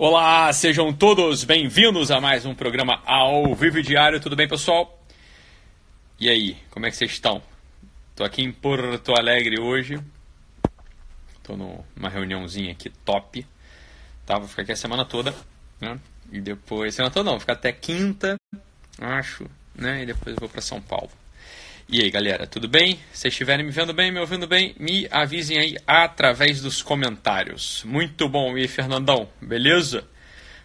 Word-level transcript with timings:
Olá, 0.00 0.52
sejam 0.52 0.92
todos 0.92 1.42
bem-vindos 1.42 2.12
a 2.12 2.20
mais 2.20 2.46
um 2.46 2.54
programa 2.54 3.02
ao 3.04 3.52
vivo 3.52 3.82
diário. 3.82 4.20
Tudo 4.20 4.36
bem, 4.36 4.46
pessoal? 4.46 5.04
E 6.20 6.30
aí, 6.30 6.56
como 6.70 6.86
é 6.86 6.90
que 6.90 6.96
vocês 6.96 7.10
estão? 7.10 7.42
Tô 8.14 8.22
aqui 8.22 8.40
em 8.40 8.52
Porto 8.52 9.12
Alegre 9.18 9.60
hoje. 9.60 9.98
Tô 11.42 11.56
numa 11.56 12.08
reuniãozinha 12.08 12.70
aqui 12.70 12.90
top. 13.04 13.44
Tá, 14.24 14.38
vou 14.38 14.46
ficar 14.46 14.62
aqui 14.62 14.70
a 14.70 14.76
semana 14.76 15.04
toda, 15.04 15.34
né? 15.80 15.98
E 16.30 16.40
depois, 16.40 16.94
semana 16.94 17.12
toda 17.12 17.24
não, 17.24 17.32
vou 17.32 17.40
ficar 17.40 17.54
até 17.54 17.72
quinta, 17.72 18.36
acho, 19.00 19.50
né? 19.74 20.04
E 20.04 20.06
depois 20.06 20.36
eu 20.36 20.38
vou 20.38 20.48
para 20.48 20.60
São 20.60 20.80
Paulo. 20.80 21.10
E 21.90 22.02
aí, 22.02 22.10
galera, 22.10 22.46
tudo 22.46 22.68
bem? 22.68 23.00
Se 23.14 23.28
estiverem 23.28 23.64
me 23.64 23.72
vendo 23.72 23.94
bem, 23.94 24.12
me 24.12 24.20
ouvindo 24.20 24.46
bem, 24.46 24.74
me 24.78 25.08
avisem 25.10 25.58
aí 25.58 25.74
através 25.86 26.60
dos 26.60 26.82
comentários. 26.82 27.82
Muito 27.82 28.28
bom. 28.28 28.58
E 28.58 28.68
Fernandão, 28.68 29.26
beleza? 29.40 30.06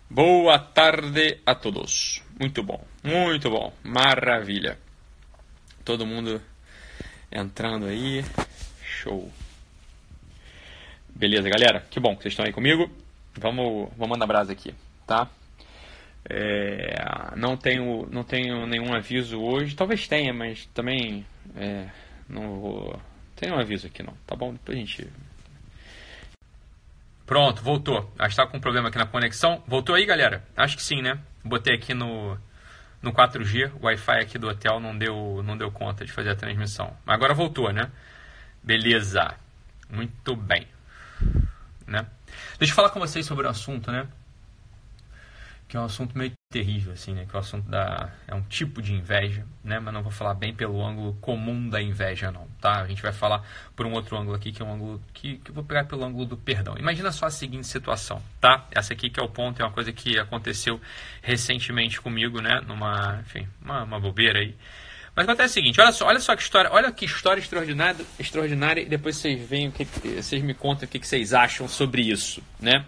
Boa 0.10 0.60
tarde 0.60 1.40
a 1.46 1.56
todos. 1.56 2.22
Muito 2.38 2.62
bom, 2.62 2.86
muito 3.02 3.50
bom. 3.50 3.72
Maravilha. 3.82 4.78
Todo 5.86 6.06
mundo 6.06 6.42
entrando 7.32 7.86
aí. 7.86 8.26
Show. 8.84 9.32
Beleza, 11.08 11.50
galera? 11.50 11.88
Que 11.90 12.02
bom 12.02 12.18
que 12.18 12.24
vocês 12.24 12.34
estão 12.34 12.46
aí 12.46 12.52
comigo. 12.52 12.92
Vamos, 13.40 13.90
vamos 13.96 14.10
mandar 14.10 14.28
brasa 14.28 14.52
aqui, 14.52 14.76
tá? 15.08 15.30
É, 16.36 17.36
não, 17.36 17.56
tenho, 17.56 18.08
não 18.10 18.24
tenho 18.24 18.66
nenhum 18.66 18.92
aviso 18.92 19.40
hoje. 19.40 19.76
Talvez 19.76 20.08
tenha, 20.08 20.34
mas 20.34 20.66
também 20.74 21.24
é, 21.56 21.88
não 22.28 22.60
vou. 22.60 23.00
Tem 23.36 23.52
um 23.52 23.60
aviso 23.60 23.86
aqui 23.86 24.02
não, 24.02 24.16
tá 24.26 24.36
bom? 24.36 24.52
Depois 24.52 24.76
a 24.76 24.82
gente. 24.82 25.08
Pronto, 27.24 27.62
voltou. 27.62 28.12
Acho 28.18 28.30
que 28.30 28.32
estava 28.32 28.50
com 28.50 28.58
um 28.58 28.62
problema 28.62 28.90
aqui 28.90 28.98
na 28.98 29.06
conexão. 29.06 29.64
Voltou 29.68 29.94
aí, 29.94 30.08
galera? 30.08 30.44
Acho 30.58 30.76
que 30.76 30.82
sim, 30.82 31.04
né? 31.04 31.20
Botei 31.46 31.76
aqui 31.76 31.94
no, 31.94 32.36
no 33.00 33.14
4G. 33.14 33.72
O 33.80 33.86
Wi-Fi 33.86 34.20
aqui 34.20 34.40
do 34.40 34.48
hotel 34.48 34.80
não 34.80 34.98
deu, 34.98 35.44
não 35.44 35.56
deu 35.56 35.70
conta 35.72 36.04
de 36.04 36.12
fazer 36.12 36.32
a 36.32 36.36
transmissão. 36.36 36.98
Mas 37.06 37.14
agora 37.14 37.36
voltou, 37.36 37.72
né? 37.72 37.92
Beleza. 38.64 39.36
Muito 39.88 40.36
bem. 40.36 40.68
Né? 41.86 42.08
Deixa 42.58 42.72
eu 42.72 42.76
falar 42.76 42.90
com 42.90 43.00
vocês 43.00 43.24
sobre 43.24 43.46
o 43.46 43.50
assunto, 43.50 43.92
né? 43.92 44.08
Que 45.74 45.78
é 45.78 45.80
um 45.80 45.86
assunto 45.86 46.16
meio 46.16 46.32
terrível, 46.52 46.94
assim, 46.94 47.16
né? 47.16 47.26
Que 47.28 47.36
é 47.36 47.40
o 47.40 47.40
assunto 47.40 47.68
da... 47.68 48.12
é 48.28 48.36
um 48.36 48.44
tipo 48.44 48.80
de 48.80 48.94
inveja, 48.94 49.44
né? 49.64 49.80
Mas 49.80 49.92
não 49.92 50.04
vou 50.04 50.12
falar 50.12 50.36
bem 50.36 50.54
pelo 50.54 50.86
ângulo 50.86 51.16
comum 51.20 51.68
da 51.68 51.82
inveja, 51.82 52.32
não, 52.32 52.48
tá? 52.62 52.82
A 52.82 52.88
gente 52.88 53.02
vai 53.02 53.12
falar 53.12 53.44
por 53.76 53.88
um 53.88 53.94
outro 53.94 54.16
ângulo 54.16 54.36
aqui, 54.36 54.52
que 54.52 54.62
é 54.62 54.66
um 54.66 54.72
ângulo 54.72 55.02
que, 55.16 55.40
que 55.40 55.50
eu 55.50 55.56
vou 55.56 55.64
pegar 55.64 55.86
pelo 55.86 56.04
ângulo 56.04 56.28
do 56.28 56.38
perdão. 56.38 56.78
Imagina 56.78 57.12
só 57.12 57.26
a 57.26 57.32
seguinte 57.32 57.66
situação, 57.66 58.22
tá? 58.40 58.68
Essa 58.70 58.94
aqui 58.94 59.10
que 59.10 59.20
é 59.20 59.24
o 59.24 59.28
ponto, 59.28 59.64
é 59.64 59.66
uma 59.66 59.72
coisa 59.72 59.92
que 59.92 60.20
aconteceu 60.20 60.80
recentemente 61.24 62.00
comigo, 62.00 62.40
né? 62.40 62.62
Numa, 62.68 63.22
enfim, 63.22 63.48
uma, 63.60 63.84
uma 63.84 64.00
bobeira 64.00 64.42
aí. 64.42 64.56
Mas 65.16 65.24
acontece 65.28 65.54
o 65.54 65.54
seguinte, 65.56 65.82
olha 65.82 65.92
só, 65.92 66.06
olha 66.06 66.20
só 66.20 66.36
que 66.36 66.44
história, 66.44 66.72
olha 66.72 66.92
que 66.92 67.06
história 67.06 67.42
extraordinária, 67.42 68.06
extraordinária 68.20 68.82
e 68.82 68.86
depois 68.86 69.16
vocês 69.16 69.50
veem 69.50 69.70
o 69.70 69.72
que, 69.72 69.86
vocês 69.86 70.44
me 70.44 70.54
contam 70.54 70.88
o 70.88 70.88
que, 70.88 71.00
que 71.00 71.08
vocês 71.08 71.34
acham 71.34 71.68
sobre 71.68 72.04
isso, 72.04 72.44
né? 72.60 72.86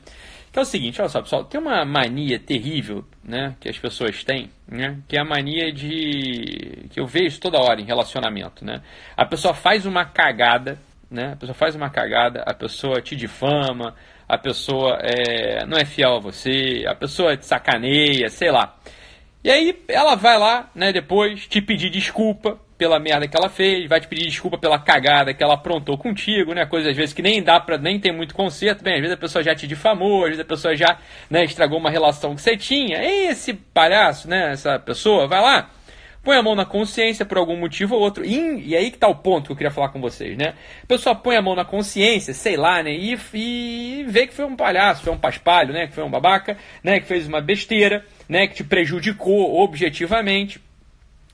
Que 0.56 0.60
é 0.60 0.62
o 0.62 0.66
seguinte, 0.66 1.02
olha 1.02 1.10
só, 1.10 1.22
pessoal, 1.22 1.44
tem 1.44 1.60
uma 1.60 1.84
mania 1.84 2.40
terrível, 2.40 3.04
né, 3.22 3.58
que 3.60 3.68
as 3.68 3.78
pessoas 3.78 4.24
têm, 4.24 4.50
né, 4.66 5.00
que 5.06 5.18
é 5.18 5.20
a 5.20 5.26
mania 5.26 5.70
de 5.70 6.88
que 6.92 6.98
eu 6.98 7.06
vejo 7.06 7.42
toda 7.42 7.60
hora 7.60 7.82
em 7.82 7.84
relacionamento, 7.84 8.64
né? 8.64 8.82
A 9.18 9.26
pessoa 9.26 9.54
faz 9.54 9.86
uma 9.86 10.06
cagada, 10.06 10.80
né? 11.12 11.34
A 11.34 11.36
pessoa 11.36 11.54
faz 11.54 11.76
uma 11.76 11.90
cagada, 11.90 12.42
a 12.48 12.54
pessoa 12.54 13.02
te 13.02 13.18
difama, 13.18 13.96
a 14.30 14.38
pessoa 14.38 14.98
é, 15.02 15.66
não 15.66 15.78
é 15.78 15.84
fiel 15.84 16.16
a 16.16 16.20
você, 16.22 16.86
a 16.88 16.96
pessoa 16.96 17.36
te 17.36 17.46
sacaneia, 17.46 18.30
sei 18.30 18.50
lá. 18.50 18.78
E 19.44 19.52
aí 19.52 19.78
ela 19.90 20.16
vai 20.16 20.40
lá, 20.40 20.72
né, 20.74 20.94
depois 20.94 21.48
te 21.48 21.62
pedir 21.62 21.90
desculpa 21.90 22.58
pela 22.78 23.00
merda 23.00 23.28
que 23.28 23.38
ela 23.38 23.50
fez, 23.50 23.88
vai 23.88 24.02
te 24.02 24.08
pedir 24.08 24.26
desculpa 24.26 24.58
pela 24.58 24.78
cagada 24.78 25.34
que 25.34 25.44
ela 25.44 25.54
aprontou 25.54 25.98
contigo, 25.98 26.54
né? 26.54 26.66
Coisas 26.66 26.92
às 26.92 26.98
vezes 26.98 27.14
que 27.14 27.22
nem 27.22 27.42
dá 27.42 27.60
para 27.60 27.78
nem 27.78 28.00
tem 28.00 28.12
muito 28.12 28.36
conserto. 28.36 28.84
Bem, 28.84 28.96
às 28.96 29.02
vezes 29.02 29.14
a 29.16 29.20
pessoa 29.20 29.44
já 29.44 29.56
te 29.56 29.66
difamou, 29.66 30.24
às 30.24 30.30
vezes 30.30 30.42
a 30.42 30.46
pessoa 30.46 30.76
já, 30.76 30.98
né, 31.30 31.46
estragou 31.46 31.80
uma 31.80 31.90
relação 31.90 32.36
que 32.36 32.42
você 32.42 32.58
tinha. 32.58 33.02
E 33.02 33.28
esse 33.28 33.54
palhaço, 33.54 34.30
né, 34.30 34.52
essa 34.52 34.78
pessoa, 34.78 35.26
vai 35.26 35.42
lá, 35.42 35.70
põe 36.22 36.36
a 36.36 36.44
mão 36.44 36.56
na 36.56 36.66
consciência 36.66 37.26
por 37.26 37.38
algum 37.38 37.56
motivo 37.56 37.96
ou 37.96 38.02
outro. 38.02 38.26
E, 38.26 38.68
e 38.68 38.76
aí 38.76 38.92
que 38.92 38.98
tá 38.98 39.08
o 39.08 39.16
ponto 39.16 39.46
que 39.46 39.52
eu 39.54 39.56
queria 39.56 39.72
falar 39.72 39.90
com 39.90 40.02
vocês, 40.02 40.38
né? 40.38 40.56
A 40.84 40.88
pessoa 40.88 41.16
põe 41.16 41.38
a 41.38 41.42
mão 41.42 41.56
na 41.56 41.64
consciência, 41.64 42.34
sei 42.34 42.58
lá, 42.58 42.84
né, 42.84 42.92
e, 42.92 43.18
e 43.34 44.04
vê 44.04 44.28
que 44.28 44.34
foi 44.34 44.44
um 44.44 44.56
palhaço, 44.56 45.04
foi 45.04 45.14
um 45.14 45.18
paspalho, 45.18 45.72
né, 45.74 45.88
que 45.88 45.94
foi 45.94 46.04
um 46.04 46.10
babaca, 46.10 46.58
né, 46.84 47.00
que 47.00 47.08
fez 47.08 47.26
uma 47.26 47.40
besteira, 47.40 48.04
né, 48.28 48.48
que 48.48 48.56
te 48.56 48.64
prejudicou 48.66 49.62
objetivamente 49.64 50.60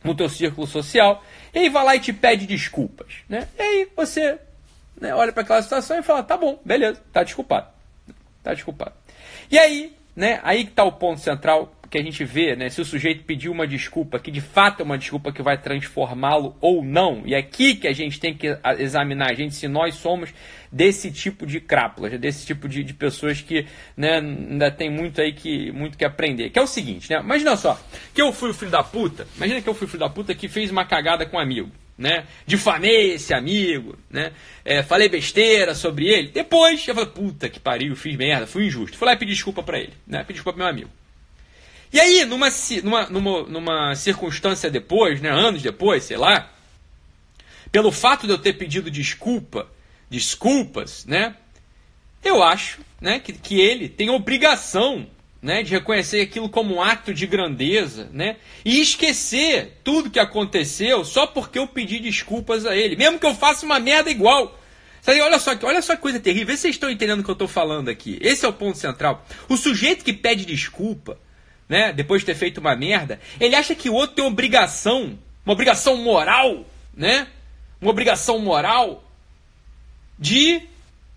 no 0.04 0.16
teu 0.16 0.30
círculo 0.30 0.66
social, 0.66 1.24
e 1.54 1.60
aí 1.60 1.70
vai 1.70 1.84
lá 1.84 1.96
e 1.96 2.00
te 2.00 2.12
pede 2.12 2.48
desculpas, 2.48 3.08
né? 3.30 3.48
E 3.58 3.62
aí 3.62 3.90
você 3.96 4.40
né, 5.00 5.14
olha 5.14 5.32
para 5.32 5.44
aquela 5.44 5.62
situação 5.62 5.98
e 5.98 6.04
fala, 6.04 6.24
tá 6.24 6.38
bom, 6.38 6.60
beleza, 6.64 7.02
tá 7.12 7.24
desculpado, 7.24 7.68
tá 8.44 8.54
desculpado. 8.54 8.94
E 9.50 9.58
aí, 9.58 9.96
né, 10.16 10.40
aí 10.44 10.66
que 10.66 10.72
tá 10.72 10.84
o 10.84 10.92
ponto 10.92 11.20
central 11.20 11.72
que 11.92 11.98
a 11.98 12.02
gente 12.02 12.24
vê, 12.24 12.56
né, 12.56 12.70
se 12.70 12.80
o 12.80 12.86
sujeito 12.86 13.26
pediu 13.26 13.52
uma 13.52 13.68
desculpa, 13.68 14.18
que 14.18 14.32
de 14.32 14.40
fato 14.40 14.80
é 14.80 14.84
uma 14.86 14.98
desculpa 14.98 15.30
que 15.30 15.42
vai 15.42 15.58
transformá-lo 15.58 16.56
ou 16.62 16.86
não, 16.86 17.24
e 17.26 17.34
é 17.34 17.38
aqui 17.38 17.76
que 17.76 17.86
a 17.86 17.92
gente 17.92 18.18
tem 18.18 18.34
que 18.34 18.58
examinar 18.80 19.30
a 19.30 19.34
gente 19.34 19.54
se 19.54 19.68
nós 19.68 19.96
somos 19.96 20.34
desse 20.72 21.12
tipo 21.12 21.46
de 21.46 21.60
crápulas, 21.60 22.18
desse 22.18 22.46
tipo 22.46 22.70
de, 22.70 22.82
de 22.82 22.94
pessoas 22.94 23.42
que 23.42 23.68
né, 23.98 24.20
ainda 24.20 24.72
tem 24.72 24.90
muito 24.90 25.20
aí 25.20 25.34
que 25.34 25.70
muito 25.74 25.98
que 25.98 26.06
aprender. 26.06 26.50
Que 26.50 26.60
é 26.60 26.62
o 26.62 26.68
seguinte, 26.68 27.12
né? 27.12 27.20
Imagina 27.20 27.58
só, 27.58 27.78
que 28.14 28.22
eu 28.22 28.32
fui 28.32 28.52
o 28.52 28.54
filho 28.54 28.72
da 28.72 28.82
puta, 28.82 29.28
imagina 29.36 29.62
que 29.62 29.68
eu 29.68 29.74
fui 29.74 29.86
o 29.86 29.90
filho 29.90 30.00
da 30.00 30.10
puta 30.10 30.34
que 30.34 30.48
fez 30.48 30.72
uma 30.72 30.86
cagada 30.86 31.26
com 31.26 31.36
um 31.36 31.42
amigo. 31.42 31.70
Né? 31.98 32.26
Difamei 32.48 33.12
esse 33.12 33.32
amigo, 33.32 33.96
né? 34.10 34.32
É, 34.66 34.82
falei 34.82 35.08
besteira 35.08 35.76
sobre 35.76 36.08
ele. 36.08 36.30
Depois 36.30 36.88
eu 36.88 36.96
falei, 36.96 37.12
puta 37.12 37.48
que 37.48 37.60
pariu, 37.60 37.96
fiz 37.96 38.16
merda, 38.16 38.48
fui 38.48 38.66
injusto. 38.66 38.98
Fui 38.98 39.06
lá 39.06 39.14
e 39.14 39.18
pedi 39.18 39.34
desculpa 39.34 39.62
para 39.62 39.78
ele, 39.78 39.94
né? 40.08 40.20
Pedi 40.20 40.34
desculpa 40.34 40.54
pro 40.54 40.64
meu 40.64 40.72
amigo. 40.72 40.90
E 41.94 42.00
aí, 42.00 42.24
numa, 42.26 42.48
numa, 42.84 43.06
numa, 43.08 43.44
numa 43.44 43.96
circunstância 43.96 44.70
depois, 44.70 45.20
né, 45.20 45.30
anos 45.30 45.62
depois, 45.62 46.04
sei 46.06 46.18
lá, 46.18 46.50
pelo 47.72 47.92
fato 47.92 48.26
de 48.26 48.34
eu 48.34 48.38
ter 48.38 48.54
pedido 48.54 48.90
desculpa, 48.90 49.68
desculpas, 50.10 51.06
né, 51.06 51.36
eu 52.24 52.42
acho 52.42 52.80
né, 53.00 53.20
que, 53.20 53.34
que 53.34 53.60
ele 53.60 53.90
tem 53.90 54.10
obrigação 54.10 55.08
né, 55.42 55.64
de 55.64 55.72
reconhecer 55.72 56.22
aquilo 56.22 56.48
como 56.48 56.76
um 56.76 56.82
ato 56.82 57.14
de 57.14 57.26
grandeza 57.26 58.10
né, 58.14 58.38
e 58.64 58.80
esquecer 58.80 59.80
tudo 59.84 60.12
que 60.12 60.20
aconteceu 60.20 61.04
só 61.04 61.26
porque 61.26 61.60
eu 61.60 61.68
pedi 61.68 62.00
desculpas 62.00 62.66
a 62.66 62.76
ele, 62.76 62.96
mesmo 62.96 63.20
que 63.20 63.26
eu 63.26 63.34
faça 63.34 63.66
uma 63.66 63.80
merda 63.80 64.10
igual. 64.10 64.60
Sabe, 65.02 65.20
olha 65.20 65.40
só, 65.40 65.58
olha 65.64 65.82
só 65.82 65.96
que 65.96 66.02
coisa 66.02 66.20
terrível. 66.20 66.46
Vê 66.46 66.56
se 66.56 66.62
vocês 66.62 66.76
estão 66.76 66.92
entendendo 66.92 67.22
o 67.22 67.24
que 67.24 67.30
eu 67.32 67.34
estou 67.34 67.48
falando 67.48 67.90
aqui. 67.90 68.20
Esse 68.22 68.46
é 68.46 68.48
o 68.48 68.54
ponto 68.54 68.78
central. 68.78 69.26
O 69.50 69.58
sujeito 69.58 70.06
que 70.06 70.14
pede 70.14 70.46
desculpa 70.46 71.18
né, 71.72 71.94
depois 71.94 72.22
de 72.22 72.26
ter 72.26 72.36
feito 72.36 72.58
uma 72.58 72.76
merda, 72.76 73.18
ele 73.40 73.56
acha 73.56 73.74
que 73.74 73.90
o 73.90 73.94
outro 73.94 74.18
tem 74.18 74.26
obrigação, 74.26 75.18
uma 75.46 75.54
obrigação 75.54 75.96
moral, 75.96 76.66
né? 76.94 77.28
Uma 77.80 77.92
obrigação 77.92 78.40
moral 78.40 79.02
de, 80.20 80.62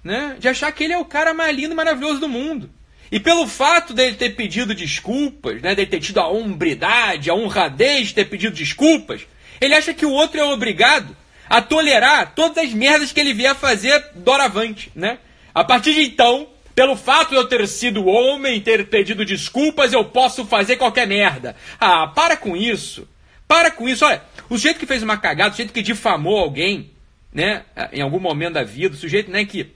né, 0.04 0.37
de 0.38 0.47
achar 0.47 0.70
que 0.70 0.84
ele 0.84 0.93
é 0.93 0.98
o 0.98 1.04
cara 1.04 1.34
mais 1.34 1.56
lindo 1.56 1.72
e 1.72 1.76
maravilhoso 1.76 2.20
do 2.20 2.28
mundo. 2.28 2.70
E 3.10 3.19
pelo 3.19 3.48
fato 3.48 3.93
dele 3.93 4.14
ter 4.14 4.37
pedido 4.37 4.76
desculpas, 4.76 5.60
né, 5.60 5.75
ter 5.75 5.98
tido 5.98 6.20
a 6.20 6.28
hombridade, 6.28 7.31
a 7.31 7.34
honradez 7.34 8.09
de 8.09 8.14
ter 8.14 8.26
pedido 8.26 8.54
desculpas, 8.54 9.22
ele 9.60 9.75
acha 9.75 9.93
que 9.93 10.06
o 10.06 10.12
outro 10.12 10.38
é 10.38 10.44
obrigado 10.44 11.16
a 11.50 11.60
tolerar 11.60 12.32
todas 12.32 12.59
as 12.59 12.72
merdas 12.72 13.10
que 13.10 13.19
ele 13.19 13.34
vier 13.34 13.56
fazer 13.56 14.12
doravante, 14.14 14.93
né? 14.94 15.19
A 15.53 15.64
partir 15.64 15.94
de 15.94 16.03
então, 16.03 16.47
pelo 16.75 16.97
fato 16.97 17.31
de 17.31 17.37
eu 17.37 17.47
ter 17.47 17.67
sido 17.69 18.07
homem, 18.07 18.61
ter 18.61 18.87
pedido 18.88 19.25
desculpas, 19.25 19.93
eu 19.93 20.05
posso 20.05 20.44
fazer 20.44 20.76
qualquer 20.76 21.06
merda. 21.06 21.55
Ah, 21.81 22.09
para 22.09 22.37
com 22.37 22.56
isso. 22.56 23.09
Para 23.47 23.71
com 23.71 23.88
isso. 23.88 24.05
Olha, 24.05 24.23
o 24.49 24.56
sujeito 24.56 24.79
que 24.79 24.87
fez 24.87 25.03
uma 25.03 25.17
cagada, 25.17 25.50
o 25.50 25.53
sujeito 25.53 25.73
que 25.73 25.82
difamou 25.82 26.38
alguém, 26.38 26.91
né, 27.32 27.65
em 27.93 28.00
algum 28.00 28.19
momento 28.19 28.55
da 28.55 28.65
vida, 28.65 28.94
o 28.94 28.99
sujeito, 28.99 29.31
né, 29.31 29.44
que 29.44 29.73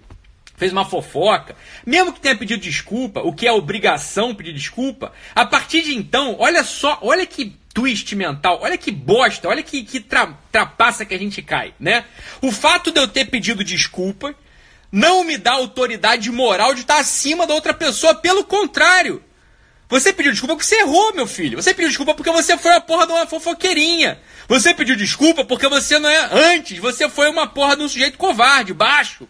fez 0.57 0.73
uma 0.73 0.85
fofoca, 0.85 1.55
mesmo 1.87 2.13
que 2.13 2.21
tenha 2.21 2.37
pedido 2.37 2.61
desculpa, 2.61 3.21
o 3.21 3.33
que 3.33 3.47
é 3.47 3.53
obrigação 3.53 4.35
pedir 4.35 4.53
desculpa, 4.53 5.13
a 5.35 5.47
partir 5.47 5.83
de 5.83 5.95
então, 5.95 6.35
olha 6.39 6.65
só, 6.65 6.99
olha 7.01 7.25
que 7.25 7.57
twist 7.73 8.15
mental, 8.17 8.59
olha 8.61 8.77
que 8.77 8.91
bosta, 8.91 9.49
olha 9.49 9.63
que, 9.63 9.85
que 9.85 10.01
tra, 10.01 10.37
trapaça 10.51 11.05
que 11.05 11.15
a 11.15 11.19
gente 11.19 11.41
cai, 11.43 11.73
né? 11.79 12.05
O 12.43 12.51
fato 12.51 12.91
de 12.91 12.99
eu 12.99 13.07
ter 13.07 13.27
pedido 13.27 13.63
desculpa 13.63 14.35
não 14.91 15.25
me 15.25 15.37
dá 15.37 15.53
autoridade 15.53 16.31
moral 16.31 16.75
de 16.75 16.83
estar 16.83 16.99
acima 16.99 17.47
da 17.47 17.55
outra 17.55 17.75
pessoa. 17.75 18.15
Pelo 18.15 18.45
contrário. 18.45 19.23
Você 19.89 20.13
pediu 20.13 20.33
desculpa 20.33 20.55
porque 20.55 20.67
você 20.67 20.81
errou, 20.81 21.15
meu 21.15 21.27
filho. 21.27 21.61
Você 21.61 21.73
pediu 21.73 21.89
desculpa 21.89 22.15
porque 22.15 22.31
você 22.31 22.59
foi 22.59 22.75
a 22.75 22.81
porra 22.81 23.07
de 23.07 23.13
uma 23.13 23.27
fofoqueirinha. 23.27 24.21
Você 24.47 24.75
pediu 24.75 24.97
desculpa 24.97 25.45
porque 25.45 25.67
você 25.69 25.99
não 25.99 26.11
é 26.11 26.29
antes. 26.55 26.79
Você 26.79 27.09
foi 27.09 27.29
uma 27.31 27.47
porra 27.47 27.77
de 27.77 27.83
um 27.83 27.89
sujeito 27.89 28.19
covarde, 28.19 28.75
baixo. 28.75 29.27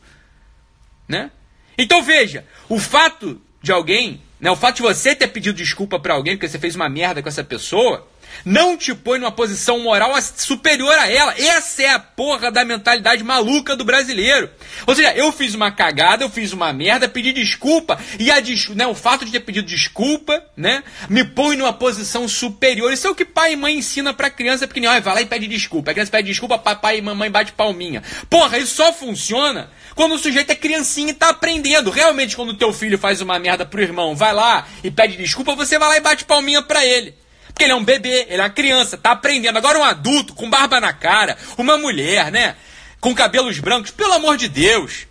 Né? 1.06 1.30
Então 1.76 2.02
veja, 2.02 2.44
o 2.68 2.78
fato 2.78 3.40
de 3.62 3.70
alguém 3.70 4.20
né, 4.40 4.50
o 4.50 4.56
fato 4.56 4.76
de 4.76 4.82
você 4.82 5.14
ter 5.14 5.28
pedido 5.28 5.56
desculpa 5.56 5.98
para 5.98 6.14
alguém 6.14 6.36
porque 6.36 6.48
você 6.48 6.58
fez 6.58 6.76
uma 6.76 6.88
merda 6.88 7.22
com 7.22 7.28
essa 7.28 7.42
pessoa, 7.42 8.06
não 8.44 8.76
te 8.76 8.94
põe 8.94 9.18
numa 9.18 9.32
posição 9.32 9.80
moral 9.80 10.14
superior 10.36 10.96
a 10.98 11.10
ela. 11.10 11.34
Essa 11.36 11.82
é 11.82 11.90
a 11.90 11.98
porra 11.98 12.50
da 12.50 12.64
mentalidade 12.64 13.22
maluca 13.22 13.76
do 13.76 13.84
brasileiro. 13.84 14.50
Ou 14.86 14.94
seja, 14.94 15.14
eu 15.14 15.32
fiz 15.32 15.54
uma 15.54 15.70
cagada, 15.70 16.24
eu 16.24 16.30
fiz 16.30 16.52
uma 16.52 16.72
merda, 16.72 17.08
pedi 17.08 17.32
desculpa, 17.32 17.98
e 18.18 18.30
a 18.30 18.40
des 18.40 18.68
né, 18.70 18.86
o 18.86 18.94
fato 18.94 19.24
de 19.24 19.32
ter 19.32 19.40
pedido 19.40 19.66
desculpa, 19.66 20.42
né, 20.56 20.82
me 21.08 21.24
põe 21.24 21.56
numa 21.56 21.72
posição 21.72 22.28
superior. 22.28 22.92
Isso 22.92 23.06
é 23.06 23.10
o 23.10 23.14
que 23.14 23.24
pai 23.24 23.52
e 23.52 23.56
mãe 23.56 23.76
ensina 23.76 24.12
pra 24.12 24.30
criança 24.30 24.66
pequenininha. 24.66 25.00
Vai 25.00 25.14
lá 25.14 25.22
e 25.22 25.26
pede 25.26 25.46
desculpa. 25.46 25.90
A 25.90 25.94
criança 25.94 26.10
pede 26.10 26.28
desculpa, 26.28 26.58
papai 26.58 26.98
e 26.98 27.02
mamãe 27.02 27.30
bate 27.30 27.52
palminha. 27.52 28.02
Porra, 28.28 28.58
isso 28.58 28.74
só 28.74 28.92
funciona 28.92 29.70
quando 29.94 30.14
o 30.14 30.18
sujeito 30.18 30.50
é 30.50 30.54
criancinha 30.54 31.10
e 31.10 31.14
tá 31.14 31.30
aprendendo. 31.30 31.90
Realmente, 31.90 32.36
quando 32.36 32.50
o 32.50 32.56
teu 32.56 32.72
filho 32.72 32.98
faz 32.98 33.20
uma 33.20 33.38
merda 33.38 33.66
pro 33.66 33.82
irmão, 33.82 34.14
vai 34.14 34.32
lá 34.32 34.66
e 34.82 34.90
pede 34.90 35.16
desculpa, 35.16 35.54
você 35.54 35.78
vai 35.78 35.88
lá 35.88 35.96
e 35.96 36.00
bate 36.00 36.24
palminha 36.24 36.62
pra 36.62 36.84
ele. 36.84 37.14
Porque 37.58 37.64
ele 37.64 37.72
é 37.72 37.74
um 37.74 37.82
bebê, 37.82 38.28
ele 38.28 38.40
é 38.40 38.44
uma 38.44 38.50
criança, 38.50 38.96
tá 38.96 39.10
aprendendo. 39.10 39.56
Agora 39.56 39.76
um 39.76 39.82
adulto 39.82 40.32
com 40.32 40.48
barba 40.48 40.80
na 40.80 40.92
cara, 40.92 41.36
uma 41.56 41.76
mulher, 41.76 42.30
né? 42.30 42.54
Com 43.00 43.12
cabelos 43.12 43.58
brancos, 43.58 43.90
pelo 43.90 44.12
amor 44.12 44.36
de 44.36 44.46
Deus. 44.46 45.08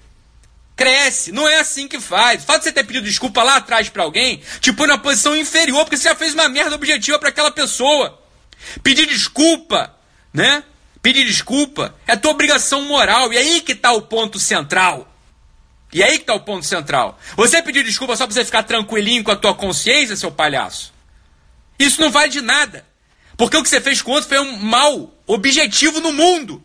Cresce, 0.73 1.33
não 1.33 1.45
é 1.45 1.59
assim 1.59 1.89
que 1.89 1.99
faz. 1.99 2.43
O 2.43 2.45
fato 2.45 2.59
de 2.59 2.63
você 2.63 2.71
ter 2.71 2.85
pedido 2.85 3.03
desculpa 3.05 3.43
lá 3.43 3.57
atrás 3.57 3.89
para 3.89 4.03
alguém 4.03 4.41
te 4.61 4.71
põe 4.71 4.87
numa 4.87 4.97
posição 4.97 5.35
inferior, 5.35 5.83
porque 5.83 5.97
você 5.97 6.07
já 6.07 6.15
fez 6.15 6.33
uma 6.33 6.47
merda 6.47 6.75
objetiva 6.75 7.19
para 7.19 7.27
aquela 7.27 7.51
pessoa. 7.51 8.17
Pedir 8.81 9.07
desculpa, 9.07 9.93
né? 10.33 10.63
Pedir 11.01 11.25
desculpa 11.25 11.93
é 12.07 12.15
tua 12.15 12.31
obrigação 12.31 12.83
moral. 12.83 13.33
E 13.33 13.37
aí 13.37 13.59
que 13.59 13.75
tá 13.75 13.91
o 13.91 14.03
ponto 14.03 14.39
central. 14.39 15.13
E 15.91 16.01
aí 16.01 16.17
que 16.17 16.23
tá 16.23 16.33
o 16.33 16.39
ponto 16.39 16.65
central. 16.65 17.19
Você 17.35 17.61
pedir 17.61 17.83
desculpa 17.83 18.15
só 18.15 18.25
pra 18.25 18.33
você 18.33 18.45
ficar 18.45 18.63
tranquilinho 18.63 19.25
com 19.25 19.31
a 19.31 19.35
tua 19.35 19.53
consciência, 19.53 20.15
seu 20.15 20.31
palhaço? 20.31 20.95
Isso 21.79 22.01
não 22.01 22.11
vale 22.11 22.29
de 22.29 22.41
nada. 22.41 22.85
Porque 23.35 23.55
o 23.55 23.63
que 23.63 23.69
você 23.69 23.79
fez 23.79 24.01
com 24.01 24.11
o 24.11 24.13
outro 24.15 24.29
foi 24.29 24.39
um 24.39 24.57
mal 24.57 25.13
objetivo 25.27 25.99
no 26.01 26.11
mundo. 26.11 26.63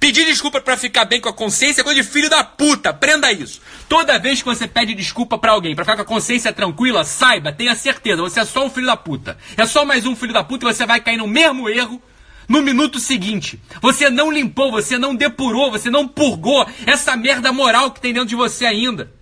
Pedir 0.00 0.24
desculpa 0.24 0.60
para 0.60 0.76
ficar 0.76 1.04
bem 1.04 1.20
com 1.20 1.28
a 1.28 1.32
consciência 1.32 1.80
é 1.80 1.84
coisa 1.84 2.02
de 2.02 2.08
filho 2.08 2.28
da 2.28 2.42
puta. 2.42 2.90
Aprenda 2.90 3.30
isso. 3.30 3.60
Toda 3.88 4.18
vez 4.18 4.40
que 4.40 4.48
você 4.48 4.66
pede 4.66 4.94
desculpa 4.94 5.38
para 5.38 5.52
alguém, 5.52 5.74
para 5.74 5.84
ficar 5.84 5.96
com 5.96 6.02
a 6.02 6.06
consciência 6.06 6.52
tranquila, 6.52 7.04
saiba, 7.04 7.52
tenha 7.52 7.74
certeza, 7.74 8.22
você 8.22 8.40
é 8.40 8.44
só 8.44 8.64
um 8.64 8.70
filho 8.70 8.86
da 8.86 8.96
puta. 8.96 9.38
É 9.56 9.64
só 9.66 9.84
mais 9.84 10.06
um 10.06 10.16
filho 10.16 10.32
da 10.32 10.42
puta 10.42 10.66
e 10.66 10.74
você 10.74 10.84
vai 10.84 11.00
cair 11.00 11.18
no 11.18 11.28
mesmo 11.28 11.68
erro 11.68 12.02
no 12.48 12.62
minuto 12.62 12.98
seguinte. 12.98 13.60
Você 13.80 14.10
não 14.10 14.30
limpou, 14.30 14.70
você 14.70 14.98
não 14.98 15.14
depurou, 15.14 15.70
você 15.70 15.90
não 15.90 16.06
purgou 16.06 16.66
essa 16.86 17.16
merda 17.16 17.52
moral 17.52 17.90
que 17.90 18.00
tem 18.00 18.12
dentro 18.12 18.28
de 18.28 18.36
você 18.36 18.66
ainda. 18.66 19.12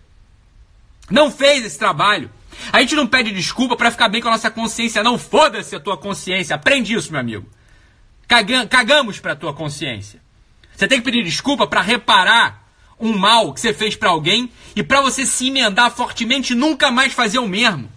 Não 1.11 1.31
fez 1.31 1.65
esse 1.65 1.79
trabalho. 1.79 2.31
A 2.73 2.81
gente 2.81 2.95
não 2.95 3.07
pede 3.07 3.33
desculpa 3.33 3.77
para 3.77 3.91
ficar 3.91 4.09
bem 4.09 4.21
com 4.21 4.29
a 4.29 4.33
nossa 4.33 4.51
consciência, 4.51 5.03
não. 5.03 5.19
Foda-se 5.19 5.75
a 5.75 5.81
tua 5.81 5.97
consciência. 5.97 6.57
Aprende 6.57 6.95
isso, 6.95 7.11
meu 7.11 7.21
amigo. 7.21 7.47
Caga 8.27 8.67
cagamos 8.67 9.21
pra 9.21 9.37
tua 9.37 9.53
consciência. 9.53 10.21
Você 10.75 10.89
tem 10.89 10.99
que 10.99 11.05
pedir 11.05 11.23
desculpa 11.23 11.67
para 11.67 11.81
reparar 11.81 12.65
um 12.99 13.17
mal 13.17 13.53
que 13.53 13.61
você 13.61 13.73
fez 13.73 13.95
para 13.95 14.11
alguém 14.11 14.51
e 14.75 14.83
para 14.83 15.01
você 15.01 15.27
se 15.27 15.49
emendar 15.49 15.91
fortemente 15.91 16.53
e 16.53 16.57
nunca 16.57 16.91
mais 16.91 17.13
fazer 17.13 17.39
o 17.39 17.49
mesmo. 17.49 17.91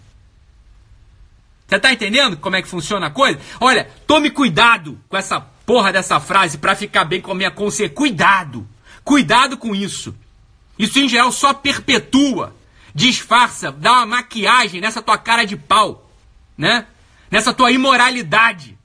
Você 1.66 1.78
tá 1.78 1.92
entendendo 1.92 2.36
como 2.36 2.56
é 2.56 2.62
que 2.62 2.68
funciona 2.68 3.06
a 3.06 3.10
coisa? 3.10 3.38
Olha, 3.60 3.90
tome 4.06 4.30
cuidado 4.30 4.98
com 5.08 5.16
essa 5.16 5.40
porra 5.40 5.92
dessa 5.92 6.18
frase 6.18 6.56
para 6.56 6.74
ficar 6.74 7.04
bem 7.04 7.20
com 7.20 7.32
a 7.32 7.34
minha 7.34 7.50
consciência. 7.50 7.94
Cuidado. 7.94 8.66
Cuidado 9.04 9.56
com 9.56 9.74
isso. 9.74 10.14
Isso 10.78 10.98
em 10.98 11.08
geral 11.08 11.32
só 11.32 11.52
perpetua 11.52 12.54
disfarça, 12.94 13.70
dá 13.70 13.92
uma 13.92 14.06
maquiagem 14.06 14.80
nessa 14.80 15.02
tua 15.02 15.18
cara 15.18 15.44
de 15.44 15.56
pau, 15.56 16.10
né? 16.56 16.86
Nessa 17.30 17.52
tua 17.52 17.70
imoralidade. 17.70 18.78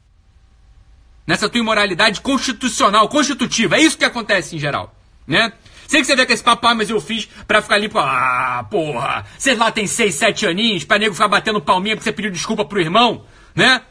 Nessa 1.25 1.47
tua 1.47 1.59
imoralidade 1.59 2.21
constitucional, 2.21 3.07
constitutiva. 3.07 3.77
É 3.77 3.81
isso 3.81 3.97
que 3.97 4.05
acontece 4.05 4.55
em 4.55 4.59
geral, 4.59 4.93
né? 5.25 5.53
Sei 5.87 6.01
que 6.01 6.07
você 6.07 6.15
vê 6.15 6.25
com 6.25 6.33
esse 6.33 6.43
papo, 6.43 6.65
ah, 6.65 6.73
mas 6.73 6.89
eu 6.89 6.99
fiz 6.99 7.27
pra 7.47 7.61
ficar 7.61 7.77
limpo. 7.77 7.99
Ah, 7.99 8.65
porra. 8.69 9.25
Você 9.37 9.53
lá 9.53 9.71
tem 9.71 9.85
seis, 9.85 10.15
sete 10.15 10.45
aninhos, 10.45 10.83
pra 10.83 10.97
nego 10.97 11.13
ficar 11.13 11.27
batendo 11.27 11.61
palminha 11.61 11.95
porque 11.95 12.03
você 12.03 12.11
pediu 12.11 12.31
desculpa 12.31 12.65
pro 12.65 12.81
irmão, 12.81 13.25
né? 13.53 13.81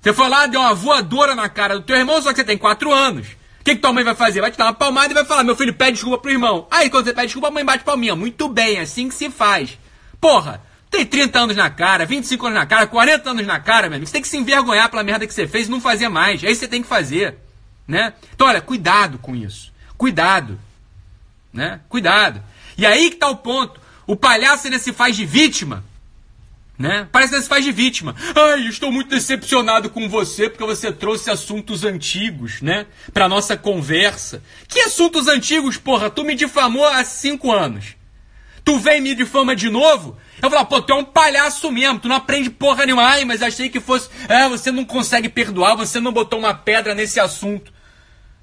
Você 0.00 0.12
foi 0.12 0.28
lá, 0.28 0.46
deu 0.46 0.60
uma 0.60 0.74
voadora 0.74 1.34
na 1.34 1.48
cara 1.48 1.74
do 1.74 1.82
teu 1.82 1.96
irmão, 1.96 2.20
só 2.20 2.30
que 2.30 2.36
você 2.36 2.44
tem 2.44 2.58
quatro 2.58 2.92
anos. 2.92 3.28
O 3.62 3.64
que, 3.64 3.76
que 3.76 3.80
tua 3.80 3.92
mãe 3.92 4.02
vai 4.02 4.16
fazer? 4.16 4.40
Vai 4.40 4.50
te 4.50 4.58
dar 4.58 4.64
uma 4.64 4.74
palmada 4.74 5.12
e 5.12 5.14
vai 5.14 5.24
falar: 5.24 5.44
meu 5.44 5.54
filho 5.54 5.72
pede 5.72 5.92
desculpa 5.92 6.18
pro 6.18 6.32
irmão. 6.32 6.66
Aí 6.68 6.90
quando 6.90 7.04
você 7.04 7.14
pede 7.14 7.28
desculpa, 7.28 7.46
a 7.46 7.50
mãe 7.52 7.64
bate 7.64 7.84
palminha. 7.84 8.16
Muito 8.16 8.48
bem, 8.48 8.78
é 8.78 8.80
assim 8.80 9.08
que 9.08 9.14
se 9.14 9.30
faz. 9.30 9.78
Porra, 10.20 10.60
tem 10.90 11.06
30 11.06 11.38
anos 11.38 11.56
na 11.56 11.70
cara, 11.70 12.04
25 12.04 12.44
anos 12.46 12.58
na 12.58 12.66
cara, 12.66 12.88
40 12.88 13.30
anos 13.30 13.46
na 13.46 13.60
cara, 13.60 13.88
meu 13.88 13.98
amigo. 13.98 14.08
Você 14.08 14.14
tem 14.14 14.22
que 14.22 14.26
se 14.26 14.36
envergonhar 14.36 14.90
pela 14.90 15.04
merda 15.04 15.28
que 15.28 15.32
você 15.32 15.46
fez 15.46 15.68
e 15.68 15.70
não 15.70 15.80
fazer 15.80 16.08
mais. 16.08 16.42
É 16.42 16.50
isso 16.50 16.58
que 16.58 16.66
você 16.66 16.68
tem 16.68 16.82
que 16.82 16.88
fazer. 16.88 17.38
Né? 17.86 18.12
Então, 18.34 18.48
olha, 18.48 18.60
cuidado 18.60 19.16
com 19.18 19.36
isso. 19.36 19.72
Cuidado. 19.96 20.58
Né? 21.52 21.78
Cuidado. 21.88 22.42
E 22.76 22.84
aí 22.84 23.10
que 23.10 23.16
tá 23.16 23.28
o 23.28 23.36
ponto. 23.36 23.80
O 24.08 24.16
palhaço 24.16 24.66
ainda 24.66 24.80
se 24.80 24.92
faz 24.92 25.14
de 25.14 25.24
vítima 25.24 25.84
né? 26.82 27.08
Parece 27.12 27.32
que 27.32 27.40
se 27.40 27.48
faz 27.48 27.64
de 27.64 27.70
vítima. 27.70 28.16
Ai, 28.34 28.66
estou 28.66 28.90
muito 28.90 29.08
decepcionado 29.08 29.88
com 29.88 30.08
você 30.08 30.50
porque 30.50 30.66
você 30.66 30.90
trouxe 30.90 31.30
assuntos 31.30 31.84
antigos, 31.84 32.60
né? 32.60 32.86
Pra 33.12 33.28
nossa 33.28 33.56
conversa. 33.56 34.42
Que 34.66 34.80
assuntos 34.80 35.28
antigos, 35.28 35.76
porra? 35.76 36.10
Tu 36.10 36.24
me 36.24 36.34
difamou 36.34 36.84
há 36.84 37.04
cinco 37.04 37.52
anos. 37.52 37.94
Tu 38.64 38.76
vem 38.80 39.00
me 39.00 39.14
difama 39.14 39.54
de 39.54 39.70
novo? 39.70 40.18
Eu 40.42 40.50
falo, 40.50 40.66
pô, 40.66 40.82
tu 40.82 40.92
é 40.92 40.96
um 40.96 41.04
palhaço 41.04 41.70
mesmo, 41.70 42.00
tu 42.00 42.08
não 42.08 42.16
aprende 42.16 42.50
porra 42.50 42.84
nenhuma. 42.84 43.04
Ai, 43.04 43.24
mas 43.24 43.42
achei 43.42 43.68
que 43.68 43.78
fosse. 43.78 44.10
É, 44.28 44.48
você 44.48 44.72
não 44.72 44.84
consegue 44.84 45.28
perdoar, 45.28 45.76
você 45.76 46.00
não 46.00 46.12
botou 46.12 46.40
uma 46.40 46.52
pedra 46.52 46.96
nesse 46.96 47.20
assunto. 47.20 47.72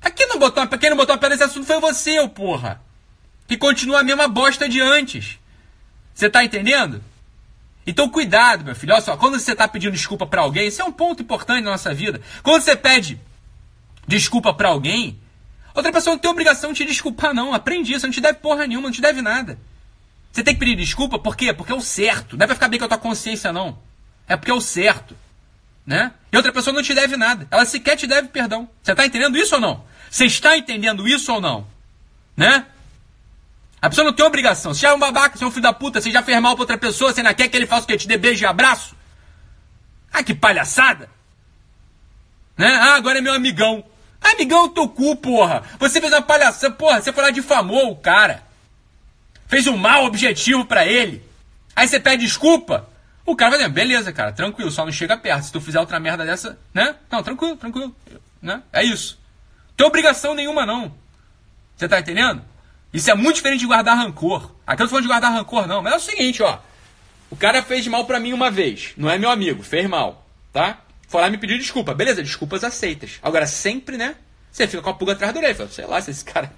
Aqui 0.01 0.25
não 0.27 0.39
botou 0.39 0.63
uma... 0.63 0.77
Quem 0.77 0.89
não 0.89 0.95
botou 0.95 1.13
uma 1.13 1.19
pedra 1.19 1.35
nesse 1.35 1.43
assunto 1.43 1.67
foi 1.67 1.81
você, 1.81 2.17
ô 2.21 2.29
porra. 2.29 2.81
Que 3.49 3.57
continua 3.57 3.99
a 3.99 4.03
mesma 4.03 4.29
bosta 4.29 4.69
de 4.69 4.79
antes. 4.79 5.37
Você 6.13 6.29
tá 6.29 6.41
entendendo? 6.41 7.03
Então 7.89 8.07
cuidado, 8.07 8.63
meu 8.63 8.75
filho. 8.75 8.93
Olha 8.93 9.01
só, 9.01 9.17
quando 9.17 9.39
você 9.39 9.51
está 9.51 9.67
pedindo 9.67 9.93
desculpa 9.93 10.27
para 10.27 10.41
alguém, 10.41 10.67
isso 10.67 10.79
é 10.79 10.85
um 10.85 10.91
ponto 10.91 11.23
importante 11.23 11.63
na 11.63 11.71
nossa 11.71 11.91
vida. 11.91 12.21
Quando 12.43 12.61
você 12.61 12.75
pede 12.75 13.19
desculpa 14.07 14.53
para 14.53 14.69
alguém, 14.69 15.19
outra 15.73 15.91
pessoa 15.91 16.13
não 16.13 16.19
tem 16.19 16.29
obrigação 16.29 16.71
de 16.71 16.83
te 16.83 16.85
desculpar, 16.85 17.33
não. 17.33 17.51
Aprende 17.51 17.91
isso, 17.91 18.05
não 18.05 18.13
te 18.13 18.21
deve 18.21 18.37
porra 18.37 18.67
nenhuma, 18.67 18.89
não 18.89 18.93
te 18.93 19.01
deve 19.01 19.23
nada. 19.23 19.57
Você 20.31 20.43
tem 20.43 20.53
que 20.53 20.59
pedir 20.59 20.75
desculpa, 20.75 21.17
por 21.17 21.35
quê? 21.35 21.51
Porque 21.51 21.71
é 21.71 21.75
o 21.75 21.81
certo. 21.81 22.37
Não 22.37 22.43
é 22.43 22.47
pra 22.47 22.55
ficar 22.55 22.67
bem 22.67 22.77
com 22.77 22.85
a 22.85 22.89
tua 22.89 22.99
consciência, 22.99 23.51
não. 23.51 23.79
É 24.27 24.37
porque 24.37 24.51
é 24.51 24.53
o 24.53 24.61
certo. 24.61 25.17
Né? 25.83 26.11
E 26.31 26.37
outra 26.37 26.53
pessoa 26.53 26.71
não 26.71 26.83
te 26.83 26.93
deve 26.93 27.17
nada. 27.17 27.47
Ela 27.49 27.65
sequer 27.65 27.95
te 27.95 28.05
deve 28.05 28.27
perdão. 28.27 28.69
Você 28.83 28.91
está 28.91 29.03
entendendo 29.03 29.35
isso 29.35 29.55
ou 29.55 29.61
não? 29.61 29.83
Você 30.11 30.25
está 30.25 30.55
entendendo 30.55 31.07
isso 31.07 31.33
ou 31.33 31.41
não? 31.41 31.65
Né? 32.37 32.67
A 33.81 33.89
pessoa 33.89 34.05
não 34.05 34.13
tem 34.13 34.25
obrigação. 34.25 34.73
Se 34.73 34.85
é 34.85 34.93
um 34.93 34.99
babaca, 34.99 35.37
se 35.37 35.43
é 35.43 35.47
um 35.47 35.51
filho 35.51 35.63
da 35.63 35.73
puta, 35.73 36.01
você 36.01 36.11
já 36.11 36.21
fez 36.21 36.39
mal 36.41 36.53
pra 36.55 36.63
outra 36.63 36.77
pessoa, 36.77 37.13
você 37.13 37.21
ainda 37.21 37.33
quer 37.33 37.47
que 37.47 37.55
ele 37.55 37.65
faça 37.65 37.83
o 37.83 37.87
quê? 37.87 37.97
Te 37.97 38.07
dê 38.07 38.17
beijo 38.17 38.43
e 38.43 38.47
abraço? 38.47 38.95
Ah, 40.11 40.23
que 40.23 40.33
palhaçada! 40.33 41.09
Né? 42.57 42.67
Ah, 42.67 42.95
agora 42.95 43.19
é 43.19 43.21
meu 43.21 43.33
amigão. 43.33 43.83
Amigão 44.21 44.67
teu 44.67 44.89
cu, 44.89 45.15
porra. 45.15 45.63
Você 45.79 46.01
fez 46.01 46.11
uma 46.11 46.21
palhaçada, 46.21 46.73
porra, 46.73 47.01
você 47.01 47.13
foi 47.13 47.23
lá 47.23 47.29
difamou 47.29 47.91
o 47.91 47.95
cara. 47.95 48.43
Fez 49.47 49.65
um 49.65 49.77
mau 49.77 50.05
objetivo 50.05 50.65
para 50.65 50.85
ele. 50.85 51.23
Aí 51.75 51.87
você 51.87 51.99
pede 51.99 52.25
desculpa. 52.25 52.89
O 53.25 53.35
cara 53.35 53.51
vai 53.51 53.59
dizer, 53.59 53.71
beleza, 53.71 54.11
cara, 54.11 54.33
tranquilo, 54.33 54.71
só 54.71 54.83
não 54.83 54.91
chega 54.91 55.15
perto. 55.15 55.43
Se 55.43 55.51
tu 55.51 55.61
fizer 55.61 55.79
outra 55.79 55.99
merda 55.99 56.25
dessa, 56.25 56.59
né? 56.73 56.95
Não, 57.09 57.23
tranquilo, 57.23 57.55
tranquilo. 57.55 57.95
Né? 58.41 58.61
É 58.73 58.83
isso. 58.83 59.17
Tem 59.77 59.87
obrigação 59.87 60.35
nenhuma, 60.35 60.65
não. 60.65 60.93
Você 61.77 61.87
tá 61.87 61.99
entendendo? 61.99 62.43
Isso 62.93 63.09
é 63.11 63.15
muito 63.15 63.35
diferente 63.35 63.59
de 63.59 63.67
guardar 63.67 63.97
rancor. 63.97 64.51
Aqui 64.65 64.81
eu 64.81 64.85
não 64.85 64.89
falando 64.89 65.03
de 65.03 65.09
guardar 65.09 65.31
rancor, 65.31 65.67
não. 65.67 65.81
Mas 65.81 65.93
é 65.93 65.95
o 65.97 65.99
seguinte, 65.99 66.41
ó. 66.41 66.59
O 67.29 67.35
cara 67.35 67.61
fez 67.61 67.87
mal 67.87 68.05
para 68.05 68.19
mim 68.19 68.33
uma 68.33 68.49
vez. 68.49 68.93
Não 68.97 69.09
é 69.09 69.17
meu 69.17 69.29
amigo, 69.29 69.61
fez 69.61 69.87
mal. 69.87 70.27
Tá? 70.51 70.79
Foi 71.07 71.21
lá 71.21 71.29
me 71.29 71.37
pediu 71.37 71.57
desculpa. 71.57 71.93
Beleza, 71.93 72.23
desculpas 72.23 72.63
aceitas. 72.63 73.19
Agora, 73.21 73.45
sempre, 73.45 73.97
né? 73.97 74.15
Você 74.51 74.67
fica 74.67 74.81
com 74.81 74.89
a 74.89 74.93
pulga 74.93 75.13
atrás 75.13 75.31
do 75.31 75.37
orelha. 75.37 75.67
Sei 75.69 75.85
lá 75.85 76.01
se 76.01 76.09
esse 76.09 76.25
cara. 76.25 76.51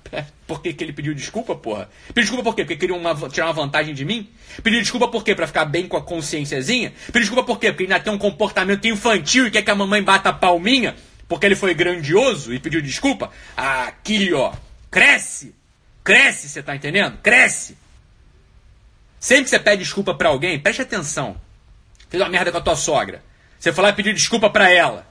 Por 0.48 0.62
que, 0.62 0.74
que 0.74 0.84
ele 0.84 0.94
pediu 0.94 1.14
desculpa, 1.14 1.56
porra? 1.56 1.90
Pediu 2.08 2.24
desculpa 2.24 2.44
por 2.44 2.56
quê? 2.56 2.64
Porque 2.64 2.78
queria 2.78 2.96
uma, 2.96 3.14
tirar 3.30 3.48
uma 3.48 3.54
vantagem 3.54 3.94
de 3.94 4.06
mim? 4.06 4.30
Pediu 4.64 4.80
desculpa 4.80 5.10
por 5.10 5.24
quê? 5.24 5.36
Pra 5.36 5.48
ficar 5.48 5.66
bem 5.66 5.88
com 5.88 5.98
a 5.98 6.02
consciênciazinha? 6.02 6.94
Pediu 7.08 7.22
desculpa 7.22 7.44
por 7.44 7.60
quê? 7.60 7.72
Porque 7.72 7.84
ainda 7.84 8.00
tem 8.00 8.12
um 8.12 8.18
comportamento 8.18 8.88
infantil 8.88 9.48
e 9.48 9.52
quer 9.52 9.62
que 9.62 9.72
a 9.72 9.76
mamãe 9.76 10.02
bata 10.02 10.30
a 10.30 10.34
palminha? 10.34 10.96
Porque 11.28 11.46
ele 11.46 11.56
foi 11.56 11.74
grandioso 11.74 12.54
e 12.54 12.60
pediu 12.60 12.82
desculpa? 12.82 13.30
Aqui, 13.56 14.34
ó. 14.34 14.54
Cresce! 14.90 15.61
Cresce, 16.04 16.50
você 16.50 16.64
tá 16.64 16.76
entendendo? 16.76 17.18
Cresce. 17.22 17.78
Sempre 19.20 19.44
que 19.46 19.50
você 19.52 19.60
pede 19.60 19.84
desculpa 19.84 20.14
para 20.16 20.30
alguém, 20.30 20.60
preste 20.60 20.82
atenção. 20.82 21.40
Fez 22.10 22.22
uma 22.22 22.30
merda 22.30 22.52
com 22.52 22.58
a 22.58 22.62
tua 22.62 22.76
sogra. 22.76 23.24
Você 23.60 23.72
foi 23.72 23.84
lá 23.84 23.94
pediu 23.94 24.14
desculpa 24.14 24.50
para 24.50 24.70
ela. 24.70 25.08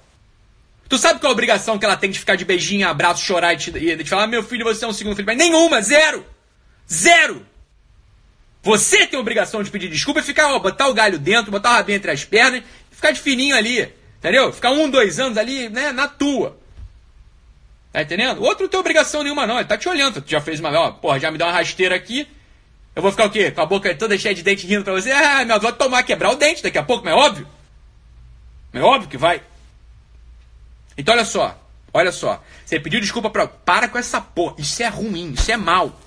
Tu 0.89 0.99
sabe 0.99 1.21
qual 1.21 1.31
é 1.31 1.33
a 1.33 1.35
obrigação 1.35 1.79
que 1.79 1.85
ela 1.85 1.97
tem 1.97 2.11
de 2.11 2.19
ficar 2.19 2.35
de 2.35 2.45
beijinho, 2.45 2.89
abraço, 2.89 3.25
chorar 3.25 3.55
e 3.55 3.57
te, 3.57 3.71
e 3.71 3.97
te 3.97 4.11
falar: 4.11 4.27
meu 4.27 4.43
filho, 4.43 4.65
você 4.65 4.85
é 4.85 4.89
um 4.89 4.93
segundo 4.93 5.15
filho. 5.15 5.27
Mas 5.27 5.39
nenhuma, 5.39 5.81
zero! 5.81 6.27
Zero! 6.93 7.47
Você 8.63 9.07
tem 9.07 9.17
a 9.17 9.21
obrigação 9.21 9.63
de 9.63 9.71
pedir 9.71 9.89
desculpa 9.89 10.19
e 10.19 10.25
ficar, 10.25 10.53
ó, 10.53 10.59
botar 10.59 10.89
o 10.89 10.95
galho 10.95 11.19
dentro, 11.19 11.53
botar 11.53 11.71
o 11.71 11.73
rabinho 11.75 11.97
entre 11.97 12.11
as 12.11 12.25
pernas 12.25 12.63
e 12.91 12.95
ficar 12.95 13.13
de 13.13 13.21
fininho 13.21 13.57
ali. 13.57 13.89
Entendeu? 14.19 14.53
Ficar 14.53 14.73
um, 14.73 14.91
dois 14.91 15.21
anos 15.21 15.39
ali, 15.39 15.69
né, 15.69 15.93
na 15.93 16.09
tua. 16.09 16.59
Tá 17.93 18.03
entendendo? 18.03 18.41
O 18.41 18.45
outro 18.45 18.65
não 18.65 18.71
tem 18.71 18.79
obrigação 18.79 19.23
nenhuma, 19.23 19.47
não. 19.47 19.57
Ele 19.57 19.69
tá 19.69 19.77
te 19.77 19.89
olhando. 19.89 20.23
Tu 20.23 20.31
já 20.31 20.41
fez 20.41 20.61
uma, 20.61 20.71
ó, 20.71 20.93
porra, 20.93 21.19
já 21.19 21.31
me 21.31 21.39
deu 21.39 21.47
uma 21.47 21.53
rasteira 21.53 21.95
aqui. 21.95 22.27
Eu 22.95 23.03
vou 23.03 23.11
ficar 23.11 23.27
o 23.27 23.31
quê? 23.31 23.51
Com 23.51 23.61
a 23.61 23.67
boca 23.67 23.95
toda 23.95 24.17
cheia 24.19 24.35
de 24.35 24.43
dente 24.43 24.67
rindo 24.67 24.85
pra 24.85 24.93
você? 24.93 25.11
Ah, 25.11 25.45
meu, 25.45 25.61
vou 25.61 25.73
tomar, 25.73 26.03
quebrar 26.03 26.31
o 26.31 26.37
dente 26.37 26.63
daqui 26.63 26.79
a 26.79 26.83
pouco, 26.83 27.05
mas 27.05 27.15
é 27.15 27.17
óbvio. 27.17 27.49
É 28.73 28.81
óbvio 28.81 29.09
que 29.09 29.17
vai. 29.17 29.43
Então 30.97 31.15
olha 31.15 31.25
só. 31.25 31.59
Olha 31.93 32.13
só. 32.13 32.43
Você 32.65 32.79
pediu 32.79 33.01
desculpa 33.01 33.31
pra. 33.31 33.49
Para 33.49 33.89
com 33.89 33.99
essa 33.99 34.21
porra. 34.21 34.55
Isso 34.59 34.83
é 34.83 34.89
ruim, 34.89 35.33
isso 35.33 35.51
é 35.51 35.57
mal. 35.57 35.99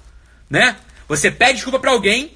Né? 0.50 0.78
Você 1.08 1.30
pede 1.30 1.56
desculpa 1.56 1.80
pra 1.80 1.92
alguém 1.92 2.32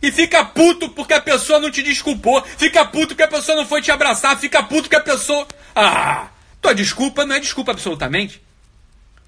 e 0.00 0.10
fica 0.10 0.44
puto 0.44 0.88
porque 0.90 1.12
a 1.12 1.20
pessoa 1.20 1.58
não 1.58 1.70
te 1.70 1.82
desculpou. 1.82 2.42
Fica 2.42 2.84
puto 2.84 3.14
que 3.14 3.22
a 3.22 3.28
pessoa 3.28 3.56
não 3.56 3.66
foi 3.66 3.82
te 3.82 3.90
abraçar. 3.90 4.38
Fica 4.38 4.62
puto 4.62 4.88
que 4.88 4.96
a 4.96 5.00
pessoa. 5.00 5.46
Ah! 5.74 6.28
Tua 6.60 6.74
desculpa 6.74 7.24
não 7.24 7.36
é 7.36 7.40
desculpa 7.40 7.72
absolutamente. 7.72 8.42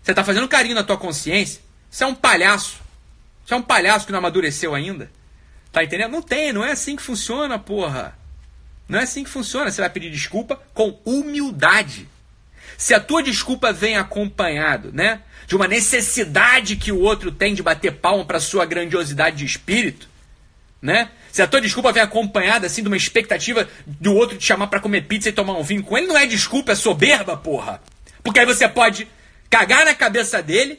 Você 0.02 0.14
tá 0.14 0.24
fazendo 0.24 0.48
carinho 0.48 0.74
na 0.74 0.82
tua 0.82 0.96
consciência. 0.96 1.60
Você 1.90 2.04
é 2.04 2.06
um 2.06 2.14
palhaço. 2.14 2.78
Você 3.44 3.54
é 3.54 3.56
um 3.56 3.62
palhaço 3.62 4.06
que 4.06 4.12
não 4.12 4.18
amadureceu 4.18 4.74
ainda. 4.74 5.10
Tá 5.72 5.84
entendendo? 5.84 6.10
Não 6.10 6.22
tem, 6.22 6.52
não 6.52 6.64
é 6.64 6.72
assim 6.72 6.96
que 6.96 7.02
funciona, 7.02 7.58
porra. 7.58 8.16
Não 8.88 8.98
é 8.98 9.02
assim 9.04 9.22
que 9.22 9.30
funciona. 9.30 9.70
Você 9.70 9.80
vai 9.80 9.90
pedir 9.90 10.10
desculpa 10.10 10.60
com 10.74 10.98
humildade. 11.04 12.08
Se 12.76 12.94
a 12.94 13.00
tua 13.00 13.22
desculpa 13.22 13.72
vem 13.72 13.96
acompanhado, 13.96 14.90
né, 14.92 15.22
de 15.46 15.54
uma 15.54 15.68
necessidade 15.68 16.76
que 16.76 16.90
o 16.90 17.00
outro 17.00 17.30
tem 17.30 17.54
de 17.54 17.62
bater 17.62 17.92
palma 17.92 18.24
para 18.24 18.40
sua 18.40 18.64
grandiosidade 18.64 19.36
de 19.36 19.44
espírito, 19.44 20.08
né? 20.80 21.10
Se 21.32 21.42
a 21.42 21.46
tua 21.46 21.60
desculpa 21.60 21.92
vem 21.92 22.02
acompanhada 22.02 22.66
assim 22.66 22.82
de 22.82 22.88
uma 22.88 22.96
expectativa 22.96 23.68
do 23.86 24.14
outro 24.14 24.36
te 24.36 24.44
chamar 24.44 24.66
para 24.66 24.80
comer 24.80 25.02
pizza 25.02 25.28
e 25.28 25.32
tomar 25.32 25.54
um 25.54 25.62
vinho 25.62 25.82
com 25.82 25.96
ele, 25.96 26.06
não 26.06 26.18
é 26.18 26.26
desculpa, 26.26 26.72
é 26.72 26.74
soberba, 26.74 27.36
porra. 27.36 27.80
Porque 28.22 28.40
aí 28.40 28.46
você 28.46 28.68
pode 28.68 29.06
cagar 29.48 29.84
na 29.84 29.94
cabeça 29.94 30.42
dele 30.42 30.78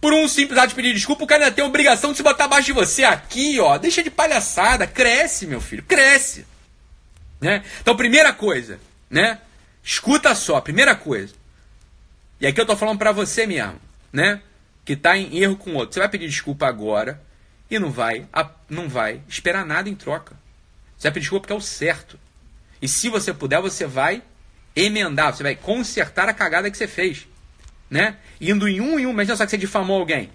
por 0.00 0.12
um 0.12 0.28
simples 0.28 0.58
ato 0.58 0.68
de 0.68 0.74
pedir 0.74 0.92
desculpa, 0.92 1.24
o 1.24 1.26
cara 1.26 1.44
ainda 1.44 1.54
tem 1.54 1.64
a 1.64 1.68
obrigação 1.68 2.10
de 2.10 2.18
se 2.18 2.22
botar 2.22 2.44
abaixo 2.44 2.66
de 2.66 2.72
você 2.72 3.02
aqui, 3.02 3.58
ó. 3.58 3.78
Deixa 3.78 4.02
de 4.02 4.10
palhaçada, 4.10 4.86
cresce, 4.86 5.46
meu 5.46 5.60
filho, 5.60 5.82
cresce. 5.82 6.46
Né? 7.40 7.62
Então, 7.80 7.96
primeira 7.96 8.32
coisa, 8.32 8.78
né? 9.10 9.40
Escuta 9.82 10.34
só, 10.34 10.60
primeira 10.60 10.94
coisa. 10.94 11.34
E 12.40 12.46
aqui 12.46 12.60
eu 12.60 12.66
tô 12.66 12.76
falando 12.76 12.98
para 12.98 13.12
você 13.12 13.46
mesmo, 13.46 13.80
né? 14.12 14.40
Que 14.84 14.94
tá 14.94 15.16
em 15.16 15.38
erro 15.38 15.56
com 15.56 15.70
o 15.70 15.74
outro. 15.74 15.94
Você 15.94 16.00
vai 16.00 16.08
pedir 16.08 16.28
desculpa 16.28 16.66
agora 16.66 17.20
e 17.70 17.78
não 17.78 17.90
vai, 17.90 18.26
não 18.68 18.88
vai 18.88 19.20
esperar 19.28 19.64
nada 19.64 19.88
em 19.88 19.94
troca. 19.94 20.36
Você 20.96 21.08
vai 21.08 21.12
pedir 21.12 21.24
desculpa 21.24 21.42
porque 21.42 21.52
é 21.52 21.56
o 21.56 21.60
certo. 21.60 22.18
E 22.80 22.88
se 22.88 23.08
você 23.08 23.32
puder, 23.32 23.60
você 23.60 23.86
vai 23.86 24.22
emendar, 24.74 25.34
você 25.34 25.42
vai 25.42 25.56
consertar 25.56 26.28
a 26.28 26.34
cagada 26.34 26.70
que 26.70 26.76
você 26.76 26.86
fez. 26.86 27.26
Né? 27.90 28.16
Indo 28.40 28.68
em 28.68 28.80
um 28.80 28.98
em 28.98 29.06
um, 29.06 29.10
imagina 29.10 29.36
só 29.36 29.44
que 29.44 29.50
você 29.50 29.58
difamou 29.58 29.98
alguém. 29.98 30.30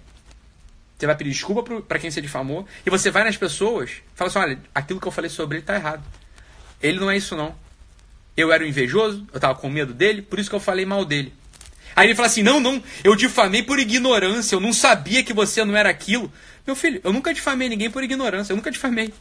Você 0.98 1.06
vai 1.06 1.16
pedir 1.16 1.30
desculpa 1.30 1.80
para 1.82 1.98
quem 1.98 2.10
você 2.10 2.20
difamou 2.20 2.66
e 2.86 2.90
você 2.90 3.10
vai 3.10 3.24
nas 3.24 3.36
pessoas 3.36 3.90
fala 4.14 4.30
assim: 4.30 4.38
olha, 4.38 4.58
aquilo 4.74 5.00
que 5.00 5.06
eu 5.06 5.12
falei 5.12 5.28
sobre 5.28 5.58
ele 5.58 5.64
tá 5.64 5.74
errado. 5.74 6.02
Ele 6.80 6.98
não 6.98 7.10
é 7.10 7.16
isso, 7.16 7.36
não. 7.36 7.54
Eu 8.36 8.52
era 8.52 8.64
um 8.64 8.66
invejoso, 8.66 9.26
eu 9.32 9.40
tava 9.40 9.54
com 9.56 9.68
medo 9.68 9.92
dele, 9.92 10.22
por 10.22 10.38
isso 10.38 10.48
que 10.48 10.56
eu 10.56 10.60
falei 10.60 10.86
mal 10.86 11.04
dele. 11.04 11.32
Aí 11.94 12.06
ele 12.06 12.14
fala 12.14 12.28
assim: 12.28 12.42
não, 12.42 12.60
não, 12.60 12.82
eu 13.04 13.14
difamei 13.14 13.62
por 13.62 13.78
ignorância, 13.78 14.54
eu 14.54 14.60
não 14.60 14.72
sabia 14.72 15.22
que 15.22 15.32
você 15.32 15.64
não 15.64 15.76
era 15.76 15.90
aquilo. 15.90 16.32
Meu 16.66 16.76
filho, 16.76 17.00
eu 17.02 17.12
nunca 17.12 17.34
difamei 17.34 17.68
ninguém 17.68 17.90
por 17.90 18.02
ignorância, 18.02 18.52
eu 18.52 18.56
nunca 18.56 18.70
difamei. 18.70 19.12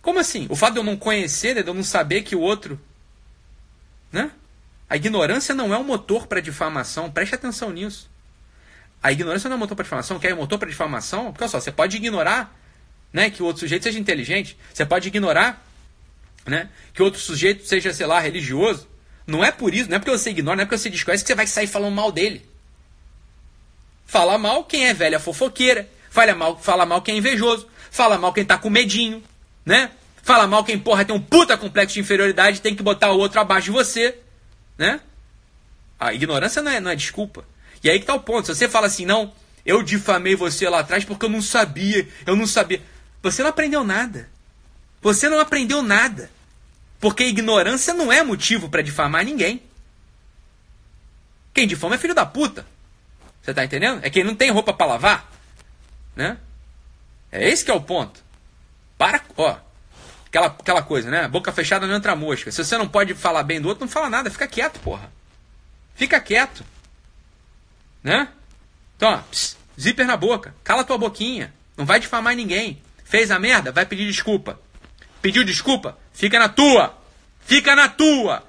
Como 0.00 0.18
assim? 0.18 0.46
O 0.48 0.56
fato 0.56 0.74
de 0.74 0.78
eu 0.80 0.84
não 0.84 0.96
conhecer, 0.96 1.54
de 1.62 1.68
eu 1.68 1.74
não 1.74 1.82
saber 1.82 2.22
que 2.22 2.34
o 2.34 2.40
outro. 2.40 2.80
Né? 4.10 4.30
A 4.88 4.96
ignorância 4.96 5.54
não 5.54 5.72
é 5.72 5.78
um 5.78 5.84
motor 5.84 6.26
para 6.26 6.40
difamação, 6.40 7.10
preste 7.10 7.34
atenção 7.34 7.70
nisso. 7.70 8.10
A 9.02 9.10
ignorância 9.10 9.48
não 9.48 9.54
é 9.54 9.56
um 9.56 9.60
motor 9.60 9.76
para 9.76 9.84
difamação, 9.84 10.18
quer 10.18 10.30
é 10.30 10.34
um 10.34 10.38
motor 10.38 10.58
para 10.58 10.68
difamação? 10.68 11.32
Porque 11.32 11.44
olha 11.44 11.50
só, 11.50 11.60
você 11.60 11.72
pode 11.72 11.96
ignorar 11.96 12.56
né, 13.12 13.30
que 13.30 13.42
o 13.42 13.46
outro 13.46 13.60
sujeito 13.60 13.82
seja 13.82 13.98
inteligente, 13.98 14.56
você 14.72 14.86
pode 14.86 15.08
ignorar 15.08 15.64
né, 16.46 16.68
que 16.92 17.02
outro 17.02 17.20
sujeito 17.20 17.66
seja, 17.66 17.92
sei 17.92 18.06
lá, 18.06 18.20
religioso. 18.20 18.88
Não 19.26 19.44
é 19.44 19.52
por 19.52 19.74
isso, 19.74 19.88
não 19.88 19.96
é 19.96 19.98
porque 19.98 20.10
você 20.10 20.30
ignora, 20.30 20.56
não 20.56 20.62
é 20.62 20.66
porque 20.66 20.78
você 20.78 20.90
desconhece 20.90 21.22
que 21.22 21.28
você 21.28 21.34
vai 21.34 21.46
sair 21.46 21.66
falando 21.66 21.94
mal 21.94 22.10
dele. 22.10 22.48
Fala 24.06 24.36
mal 24.36 24.64
quem 24.64 24.86
é 24.86 24.94
velha 24.94 25.18
fofoqueira, 25.18 25.88
fala 26.12 26.34
mal, 26.34 26.58
fala 26.58 26.84
mal 26.84 27.00
quem 27.00 27.14
é 27.14 27.18
invejoso, 27.18 27.66
fala 27.90 28.18
mal 28.18 28.34
quem 28.34 28.44
tá 28.44 28.58
com 28.58 28.68
medinho, 28.68 29.22
né? 29.64 29.90
Fala 30.22 30.46
mal 30.46 30.62
quem, 30.62 30.78
porra, 30.78 31.06
tem 31.06 31.16
um 31.16 31.20
puta 31.20 31.56
complexo 31.56 31.94
de 31.94 32.00
inferioridade 32.00 32.60
tem 32.60 32.76
que 32.76 32.82
botar 32.82 33.10
o 33.10 33.18
outro 33.18 33.40
abaixo 33.40 33.64
de 33.64 33.70
você, 33.70 34.18
né? 34.76 35.00
A 35.98 36.12
ignorância 36.12 36.60
não 36.60 36.70
é, 36.70 36.80
não 36.80 36.90
é 36.90 36.96
desculpa. 36.96 37.44
E 37.82 37.88
aí 37.88 37.98
que 37.98 38.04
tá 38.04 38.14
o 38.14 38.20
ponto. 38.20 38.46
Se 38.46 38.54
você 38.54 38.68
fala 38.68 38.86
assim, 38.86 39.06
não, 39.06 39.32
eu 39.64 39.82
difamei 39.82 40.36
você 40.36 40.68
lá 40.68 40.80
atrás 40.80 41.02
porque 41.04 41.24
eu 41.24 41.30
não 41.30 41.40
sabia, 41.40 42.06
eu 42.26 42.36
não 42.36 42.46
sabia. 42.46 42.82
Você 43.22 43.42
não 43.42 43.50
aprendeu 43.50 43.82
nada. 43.82 44.28
Você 45.00 45.28
não 45.28 45.40
aprendeu 45.40 45.82
nada. 45.82 46.30
Porque 47.00 47.24
ignorância 47.24 47.94
não 47.94 48.12
é 48.12 48.22
motivo 48.22 48.68
para 48.68 48.82
difamar 48.82 49.24
ninguém. 49.24 49.62
Quem 51.54 51.66
difama 51.66 51.94
é 51.94 51.98
filho 51.98 52.14
da 52.14 52.26
puta. 52.26 52.66
Você 53.42 53.54
tá 53.54 53.64
entendendo? 53.64 54.00
É 54.04 54.10
quem 54.10 54.22
não 54.22 54.34
tem 54.34 54.50
roupa 54.50 54.72
para 54.72 54.86
lavar. 54.86 55.32
Né? 56.14 56.36
É 57.30 57.48
esse 57.48 57.64
que 57.64 57.70
é 57.70 57.74
o 57.74 57.80
ponto. 57.80 58.22
Para, 58.98 59.22
ó. 59.36 59.56
Aquela, 60.26 60.46
aquela 60.46 60.82
coisa, 60.82 61.10
né? 61.10 61.28
Boca 61.28 61.52
fechada 61.52 61.86
não 61.86 61.94
entra 61.94 62.16
mosca. 62.16 62.50
Se 62.50 62.64
você 62.64 62.78
não 62.78 62.88
pode 62.88 63.14
falar 63.14 63.42
bem 63.42 63.60
do 63.60 63.68
outro, 63.68 63.84
não 63.84 63.90
fala 63.90 64.08
nada. 64.08 64.30
Fica 64.30 64.46
quieto, 64.46 64.80
porra. 64.80 65.12
Fica 65.94 66.18
quieto. 66.20 66.64
Né? 68.02 68.28
Então, 68.96 69.10
ó, 69.10 69.18
pss, 69.18 69.56
zíper 69.78 70.06
na 70.06 70.16
boca. 70.16 70.54
Cala 70.64 70.84
tua 70.84 70.96
boquinha. 70.96 71.52
Não 71.76 71.84
vai 71.84 72.00
difamar 72.00 72.34
ninguém. 72.34 72.80
Fez 73.04 73.30
a 73.30 73.38
merda? 73.38 73.72
Vai 73.72 73.84
pedir 73.84 74.06
desculpa. 74.06 74.58
Pediu 75.20 75.44
desculpa? 75.44 75.98
Fica 76.12 76.38
na 76.38 76.48
tua. 76.48 76.98
Fica 77.44 77.76
na 77.76 77.88
tua. 77.88 78.42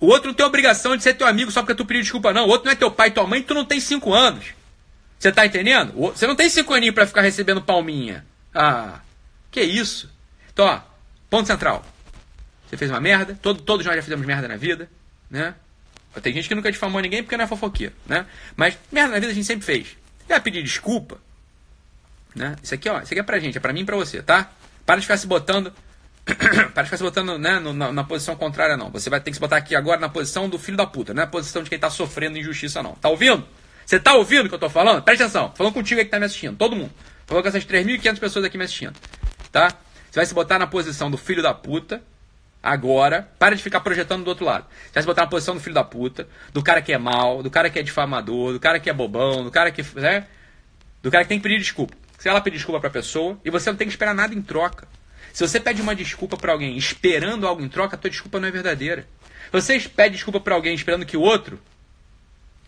O 0.00 0.06
outro 0.06 0.28
não 0.28 0.34
tem 0.34 0.44
obrigação 0.44 0.96
de 0.96 1.02
ser 1.02 1.14
teu 1.14 1.26
amigo 1.26 1.50
só 1.50 1.60
porque 1.60 1.74
tu 1.74 1.84
pediu 1.84 2.02
desculpa, 2.02 2.32
não. 2.32 2.46
O 2.46 2.48
outro 2.48 2.64
não 2.66 2.72
é 2.72 2.74
teu 2.74 2.90
pai 2.90 3.10
tua 3.10 3.26
mãe, 3.26 3.42
tu 3.42 3.54
não 3.54 3.64
tem 3.64 3.78
cinco 3.78 4.12
anos. 4.12 4.46
Você 5.22 5.30
tá 5.30 5.46
entendendo? 5.46 5.92
Você 5.92 6.26
não 6.26 6.34
tem 6.34 6.50
cinco 6.50 6.74
aninhos 6.74 6.96
para 6.96 7.06
ficar 7.06 7.20
recebendo 7.20 7.62
palminha. 7.62 8.26
Ah, 8.52 8.98
que 9.52 9.62
isso? 9.62 10.12
Então, 10.52 10.64
ó, 10.66 10.80
ponto 11.30 11.46
central. 11.46 11.86
Você 12.66 12.76
fez 12.76 12.90
uma 12.90 13.00
merda, 13.00 13.38
todo, 13.40 13.62
todos 13.62 13.86
nós 13.86 13.94
já 13.94 14.02
fizemos 14.02 14.26
merda 14.26 14.48
na 14.48 14.56
vida, 14.56 14.90
né? 15.30 15.54
Tem 16.20 16.32
gente 16.32 16.48
que 16.48 16.56
nunca 16.56 16.72
difamou 16.72 17.00
ninguém 17.00 17.22
porque 17.22 17.36
não 17.36 17.44
é 17.44 17.46
fofoqueiro, 17.46 17.94
né? 18.04 18.26
Mas 18.56 18.76
merda 18.90 19.12
na 19.12 19.20
vida 19.20 19.30
a 19.30 19.34
gente 19.34 19.46
sempre 19.46 19.64
fez. 19.64 19.96
Vai 20.28 20.40
pedir 20.40 20.60
desculpa, 20.60 21.18
né? 22.34 22.56
Isso 22.60 22.74
aqui, 22.74 22.88
ó, 22.88 23.00
isso 23.00 23.14
aqui 23.14 23.20
é 23.20 23.22
pra 23.22 23.38
gente, 23.38 23.56
é 23.56 23.60
pra 23.60 23.72
mim 23.72 23.82
e 23.82 23.84
pra 23.84 23.94
você, 23.94 24.20
tá? 24.20 24.50
Para 24.84 24.96
de 24.96 25.02
ficar 25.02 25.18
se 25.18 25.28
botando 25.28 25.72
para 26.74 26.84
ficar 26.84 26.96
se 26.96 27.02
botando 27.04 27.38
né, 27.38 27.60
na, 27.60 27.92
na, 27.92 28.02
posição 28.02 28.34
contrária, 28.34 28.76
não. 28.76 28.90
Você 28.90 29.08
vai 29.08 29.20
ter 29.20 29.30
que 29.30 29.36
se 29.36 29.40
botar 29.40 29.58
aqui 29.58 29.76
agora 29.76 30.00
na 30.00 30.08
posição 30.08 30.48
do 30.48 30.58
filho 30.58 30.76
da 30.76 30.84
puta, 30.84 31.14
não 31.14 31.22
é 31.22 31.26
na 31.26 31.30
posição 31.30 31.62
de 31.62 31.70
quem 31.70 31.78
tá 31.78 31.90
sofrendo 31.90 32.36
injustiça, 32.36 32.82
não. 32.82 32.96
Tá 32.96 33.08
ouvindo? 33.08 33.46
Você 33.92 34.00
tá 34.00 34.14
ouvindo 34.14 34.46
o 34.46 34.48
que 34.48 34.54
eu 34.54 34.58
tô 34.58 34.70
falando? 34.70 35.02
Presta 35.02 35.24
atenção. 35.24 35.52
Falando 35.54 35.74
contigo 35.74 36.00
aí 36.00 36.06
que 36.06 36.10
tá 36.10 36.18
me 36.18 36.24
assistindo, 36.24 36.56
todo 36.56 36.74
mundo. 36.74 36.90
Falando 37.26 37.42
com 37.42 37.48
essas 37.50 37.66
3.500 37.66 38.18
pessoas 38.18 38.42
aqui 38.46 38.56
me 38.56 38.64
assistindo. 38.64 38.94
Tá? 39.50 39.68
Você 40.10 40.18
vai 40.18 40.24
se 40.24 40.32
botar 40.32 40.58
na 40.58 40.66
posição 40.66 41.10
do 41.10 41.18
filho 41.18 41.42
da 41.42 41.52
puta, 41.52 42.02
agora. 42.62 43.28
Para 43.38 43.54
de 43.54 43.62
ficar 43.62 43.80
projetando 43.80 44.24
do 44.24 44.28
outro 44.28 44.46
lado. 44.46 44.64
Você 44.86 44.92
vai 44.94 45.02
se 45.02 45.06
botar 45.06 45.20
na 45.24 45.28
posição 45.28 45.54
do 45.54 45.60
filho 45.60 45.74
da 45.74 45.84
puta, 45.84 46.26
do 46.54 46.62
cara 46.62 46.80
que 46.80 46.90
é 46.90 46.96
mal, 46.96 47.42
do 47.42 47.50
cara 47.50 47.68
que 47.68 47.78
é 47.78 47.82
difamador, 47.82 48.54
do 48.54 48.58
cara 48.58 48.80
que 48.80 48.88
é 48.88 48.94
bobão, 48.94 49.44
do 49.44 49.50
cara 49.50 49.70
que. 49.70 49.82
Né? 50.00 50.26
Do 51.02 51.10
cara 51.10 51.24
que 51.24 51.28
tem 51.28 51.38
que 51.38 51.42
pedir 51.42 51.58
desculpa. 51.58 51.94
Se 52.16 52.30
ela 52.30 52.40
pedir 52.40 52.56
desculpa 52.56 52.80
pra 52.80 52.88
pessoa, 52.88 53.38
e 53.44 53.50
você 53.50 53.68
não 53.68 53.76
tem 53.76 53.86
que 53.86 53.92
esperar 53.92 54.14
nada 54.14 54.34
em 54.34 54.40
troca. 54.40 54.88
Se 55.34 55.46
você 55.46 55.60
pede 55.60 55.82
uma 55.82 55.94
desculpa 55.94 56.38
para 56.38 56.52
alguém 56.52 56.78
esperando 56.78 57.46
algo 57.46 57.60
em 57.60 57.68
troca, 57.68 57.94
a 57.94 57.98
tua 57.98 58.08
desculpa 58.08 58.40
não 58.40 58.48
é 58.48 58.50
verdadeira. 58.50 59.06
Se 59.44 59.50
você 59.50 59.78
pede 59.80 60.14
desculpa 60.14 60.40
para 60.40 60.54
alguém 60.54 60.74
esperando 60.74 61.04
que 61.04 61.14
o 61.18 61.20
outro 61.20 61.60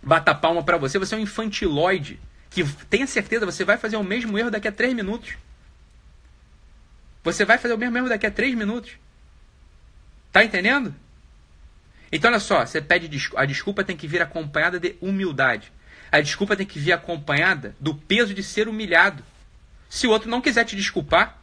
bata 0.04 0.34
palma 0.34 0.62
para 0.62 0.76
você, 0.76 0.98
você 0.98 1.14
é 1.14 1.18
um 1.18 1.22
infantiloide. 1.22 2.20
Que 2.50 2.64
tenha 2.88 3.06
certeza, 3.06 3.44
você 3.44 3.64
vai 3.64 3.76
fazer 3.76 3.96
o 3.96 4.04
mesmo 4.04 4.38
erro 4.38 4.50
daqui 4.50 4.68
a 4.68 4.72
três 4.72 4.94
minutos. 4.94 5.34
Você 7.24 7.44
vai 7.44 7.58
fazer 7.58 7.74
o 7.74 7.78
mesmo 7.78 7.96
erro 7.96 8.08
daqui 8.08 8.26
a 8.26 8.30
três 8.30 8.54
minutos. 8.54 8.92
Tá 10.30 10.44
entendendo? 10.44 10.94
Então, 12.12 12.30
olha 12.30 12.38
só, 12.38 12.64
você 12.64 12.80
pede 12.80 13.08
desculpa, 13.08 13.42
a 13.42 13.46
desculpa 13.46 13.82
tem 13.82 13.96
que 13.96 14.06
vir 14.06 14.22
acompanhada 14.22 14.78
de 14.78 14.94
humildade. 15.00 15.72
A 16.12 16.20
desculpa 16.20 16.54
tem 16.54 16.66
que 16.66 16.78
vir 16.78 16.92
acompanhada 16.92 17.74
do 17.80 17.94
peso 17.94 18.32
de 18.32 18.42
ser 18.42 18.68
humilhado. 18.68 19.24
Se 19.88 20.06
o 20.06 20.10
outro 20.10 20.30
não 20.30 20.40
quiser 20.40 20.64
te 20.64 20.76
desculpar, 20.76 21.38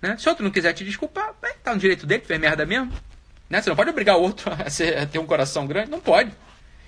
né? 0.00 0.16
Se 0.18 0.28
o 0.28 0.30
outro 0.30 0.44
não 0.44 0.50
quiser 0.50 0.72
te 0.74 0.84
desculpar, 0.84 1.34
tá 1.62 1.72
no 1.72 1.80
direito 1.80 2.06
dele, 2.06 2.22
fez 2.24 2.38
merda 2.38 2.66
mesmo. 2.66 2.92
Né? 3.48 3.60
Você 3.60 3.70
não 3.70 3.76
pode 3.76 3.90
obrigar 3.90 4.18
o 4.18 4.20
outro 4.20 4.52
a, 4.62 4.68
ser, 4.68 4.98
a 4.98 5.06
ter 5.06 5.18
um 5.18 5.26
coração 5.26 5.66
grande, 5.66 5.90
não 5.90 6.00
pode. 6.00 6.30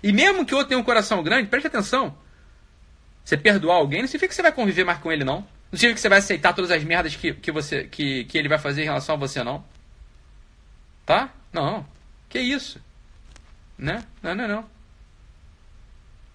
E 0.06 0.12
mesmo 0.12 0.46
que 0.46 0.54
o 0.54 0.58
outro 0.58 0.68
tenha 0.68 0.80
um 0.80 0.84
coração 0.84 1.20
grande, 1.20 1.48
preste 1.48 1.66
atenção. 1.66 2.16
Você 3.24 3.36
perdoar 3.36 3.74
alguém 3.74 4.02
não 4.02 4.06
significa 4.06 4.28
que 4.28 4.36
você 4.36 4.42
vai 4.42 4.52
conviver 4.52 4.84
mais 4.84 5.00
com 5.00 5.10
ele, 5.10 5.24
não. 5.24 5.38
Não 5.40 5.76
significa 5.76 5.94
que 5.94 6.00
você 6.00 6.08
vai 6.08 6.18
aceitar 6.18 6.52
todas 6.52 6.70
as 6.70 6.84
merdas 6.84 7.16
que, 7.16 7.34
que, 7.34 7.50
você, 7.50 7.88
que, 7.88 8.24
que 8.26 8.38
ele 8.38 8.48
vai 8.48 8.56
fazer 8.56 8.82
em 8.82 8.84
relação 8.84 9.16
a 9.16 9.18
você, 9.18 9.42
não. 9.42 9.64
Tá? 11.04 11.34
Não. 11.52 11.84
Que 12.28 12.38
isso? 12.38 12.80
Né? 13.76 14.04
Não, 14.22 14.32
não, 14.32 14.46
não. 14.46 14.70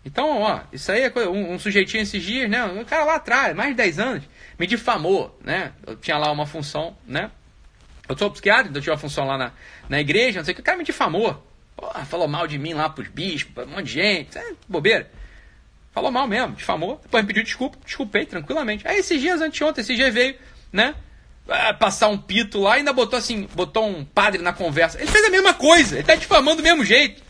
Então, 0.03 0.41
ó, 0.41 0.59
isso 0.73 0.91
aí 0.91 1.03
é 1.03 1.09
coisa, 1.09 1.29
um, 1.29 1.53
um, 1.53 1.57
sujeitinho 1.57 2.03
esses 2.03 2.21
dias, 2.21 2.49
né? 2.49 2.65
Um 2.65 2.83
cara 2.83 3.05
lá 3.05 3.15
atrás, 3.15 3.55
mais 3.55 3.69
de 3.69 3.75
10 3.75 3.99
anos, 3.99 4.23
me 4.59 4.67
difamou, 4.67 5.39
né? 5.41 5.71
Eu 5.87 5.95
tinha 5.95 6.17
lá 6.17 6.29
uma 6.29 6.45
função, 6.45 6.97
né? 7.07 7.31
Eu 8.09 8.17
sou 8.17 8.29
psiquiatra, 8.29 8.67
então 8.67 8.79
eu 8.79 8.83
tinha 8.83 8.93
uma 8.93 8.99
função 8.99 9.25
lá 9.25 9.37
na, 9.37 9.53
na 9.87 10.01
igreja, 10.01 10.39
não 10.39 10.43
sei 10.43 10.51
o 10.51 10.55
que, 10.55 10.61
o 10.61 10.65
cara 10.65 10.77
me 10.77 10.83
difamou. 10.83 11.41
Porra, 11.81 12.05
falou 12.05 12.27
mal 12.27 12.45
de 12.45 12.59
mim 12.59 12.75
lá 12.75 12.87
pros 12.87 13.07
bispos, 13.07 13.65
um 13.65 13.71
monte 13.71 13.85
de 13.85 13.93
gente, 13.93 14.37
é 14.37 14.53
bobeira. 14.69 15.09
Falou 15.91 16.11
mal 16.11 16.27
mesmo, 16.27 16.55
difamou, 16.55 16.99
depois 17.01 17.23
me 17.23 17.27
pediu 17.27 17.43
desculpa, 17.43 17.75
desculpei 17.83 18.23
tranquilamente. 18.23 18.87
Aí 18.87 18.99
esses 18.99 19.19
dias, 19.19 19.41
anteontem, 19.41 19.81
esse 19.81 19.95
dia 19.95 20.11
veio, 20.11 20.35
né? 20.71 20.93
Passar 21.79 22.09
um 22.09 22.19
pito 22.19 22.61
lá 22.61 22.75
ainda 22.75 22.93
botou 22.93 23.17
assim, 23.17 23.49
botou 23.55 23.89
um 23.89 24.05
padre 24.05 24.43
na 24.43 24.53
conversa. 24.53 24.99
Ele 24.99 25.09
fez 25.09 25.25
a 25.25 25.31
mesma 25.31 25.55
coisa, 25.55 25.95
ele 25.95 26.03
tá 26.03 26.13
difamando 26.13 26.57
do 26.57 26.63
mesmo 26.63 26.85
jeito. 26.85 27.23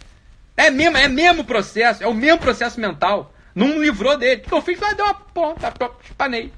É 0.58 0.70
mesmo, 0.70 0.98
é 0.98 1.08
mesmo 1.08 1.46
processo, 1.46 2.04
é 2.04 2.08
o 2.08 2.14
mesmo 2.14 2.40
processo 2.40 2.78
mental. 2.78 3.34
Não 3.56 3.82
livrou 3.82 4.18
dele. 4.18 4.42
O 4.42 4.50
que 4.50 4.54
eu 4.54 4.62
fiz? 4.62 4.78
Falei, 4.78 4.96
deu 4.96 5.06
uma 5.06 5.14
ponta, 5.14 5.74
espanei. 6.04 6.52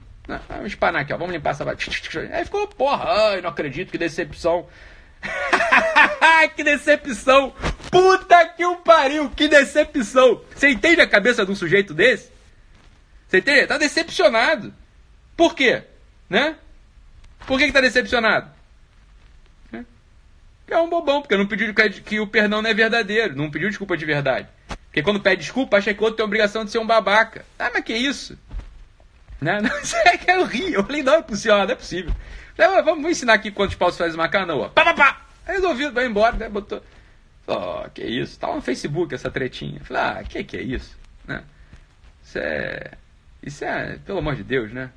Vamos 0.49 0.65
espanar 0.65 1.03
aqui, 1.03 1.13
ó. 1.13 1.17
Vamos 1.17 1.33
limpar 1.33 1.51
essa. 1.51 1.63
Aí 1.69 2.43
ficou, 2.43 2.67
porra, 2.67 3.33
ai, 3.33 3.41
não 3.41 3.51
acredito, 3.51 3.91
que 3.91 3.99
decepção. 3.99 4.65
que 6.55 6.63
decepção! 6.63 7.53
Puta 7.93 8.45
que 8.49 8.65
o 8.65 8.77
pariu, 8.77 9.29
que 9.29 9.47
decepção! 9.47 10.41
Você 10.55 10.69
entende 10.69 10.99
a 10.99 11.07
cabeça 11.07 11.45
de 11.45 11.51
um 11.51 11.55
sujeito 11.55 11.93
desse? 11.93 12.31
Você 13.27 13.37
entende? 13.37 13.67
Tá 13.67 13.77
decepcionado. 13.77 14.73
Por 15.37 15.55
quê? 15.55 15.83
Né? 16.29 16.55
Por 17.47 17.57
que, 17.57 17.67
que 17.67 17.71
tá 17.71 17.81
decepcionado? 17.81 18.51
é 20.73 20.77
um 20.79 20.89
bobão, 20.89 21.21
porque 21.21 21.37
não 21.37 21.45
pediu 21.45 21.73
que 22.03 22.19
o 22.19 22.27
perdão 22.27 22.61
não 22.61 22.69
é 22.69 22.73
verdadeiro, 22.73 23.35
não 23.35 23.51
pediu 23.51 23.69
desculpa 23.69 23.95
de 23.95 24.05
verdade. 24.05 24.47
Porque 24.85 25.01
quando 25.01 25.19
pede 25.19 25.41
desculpa, 25.41 25.77
acha 25.77 25.93
que 25.93 25.99
o 25.99 26.03
outro 26.03 26.17
tem 26.17 26.23
a 26.23 26.27
obrigação 26.27 26.65
de 26.65 26.71
ser 26.71 26.79
um 26.79 26.85
babaca. 26.85 27.45
Ah, 27.57 27.71
mas 27.73 27.83
que 27.83 27.93
isso? 27.93 28.37
Né? 29.41 29.59
Não, 29.61 29.69
é 30.11 30.17
que 30.17 30.31
eu 30.31 30.45
ri. 30.45 30.73
Eu 30.73 30.83
falei, 30.83 31.03
não 31.03 31.15
é 31.15 31.21
possível, 31.21 31.57
não 31.57 31.63
é 31.63 31.75
possível. 31.75 32.13
Falei, 32.55 32.81
vamos 32.83 33.09
ensinar 33.09 33.33
aqui 33.33 33.51
quantos 33.51 33.75
paus 33.75 33.97
faz 33.97 34.13
uma 34.15 34.27
canoa. 34.27 34.69
Pá, 34.69 34.83
pá, 34.83 34.93
pá. 34.93 35.21
Resolvido, 35.45 35.93
vai 35.93 36.05
embora, 36.05 36.35
né? 36.35 36.49
Botou. 36.49 36.81
Ó, 37.47 37.83
oh, 37.85 37.89
que 37.89 38.03
isso? 38.03 38.39
Tá 38.39 38.53
no 38.53 38.61
Facebook 38.61 39.13
essa 39.13 39.29
tretinha. 39.29 39.81
Falei, 39.83 40.01
ah, 40.01 40.23
que 40.23 40.43
que 40.43 40.57
é 40.57 40.61
isso? 40.61 40.97
Né? 41.27 41.43
Isso 42.23 42.39
é. 42.39 42.91
Isso 43.41 43.65
é, 43.65 43.97
pelo 44.05 44.19
amor 44.19 44.35
de 44.35 44.43
Deus, 44.43 44.71
né? 44.71 44.89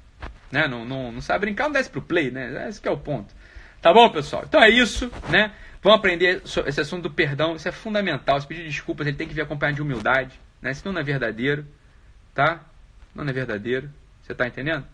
né? 0.50 0.68
Não, 0.68 0.84
não, 0.84 1.10
não 1.10 1.20
sabe 1.20 1.40
brincar, 1.40 1.64
não 1.64 1.72
desce 1.72 1.90
pro 1.90 2.00
play, 2.00 2.30
né? 2.30 2.68
Esse 2.68 2.86
é 2.86 2.90
o 2.90 2.96
ponto. 2.96 3.34
Tá 3.82 3.92
bom, 3.92 4.08
pessoal? 4.10 4.44
Então 4.46 4.62
é 4.62 4.68
isso, 4.68 5.10
né? 5.28 5.52
Vamos 5.82 5.98
aprender 5.98 6.42
esse 6.44 6.80
assunto 6.80 7.04
do 7.04 7.10
perdão, 7.10 7.54
isso 7.54 7.68
é 7.68 7.72
fundamental. 7.72 8.40
Se 8.40 8.46
pedir 8.46 8.64
desculpas, 8.64 9.06
ele 9.06 9.16
tem 9.16 9.28
que 9.28 9.34
vir 9.34 9.42
acompanhado 9.42 9.76
de 9.76 9.82
humildade, 9.82 10.38
né? 10.60 10.72
Senão 10.74 10.92
não 10.92 11.00
é 11.00 11.04
verdadeiro, 11.04 11.66
tá? 12.34 12.60
Não 13.14 13.24
é 13.24 13.32
verdadeiro, 13.32 13.90
você 14.22 14.34
tá 14.34 14.46
entendendo? 14.46 14.84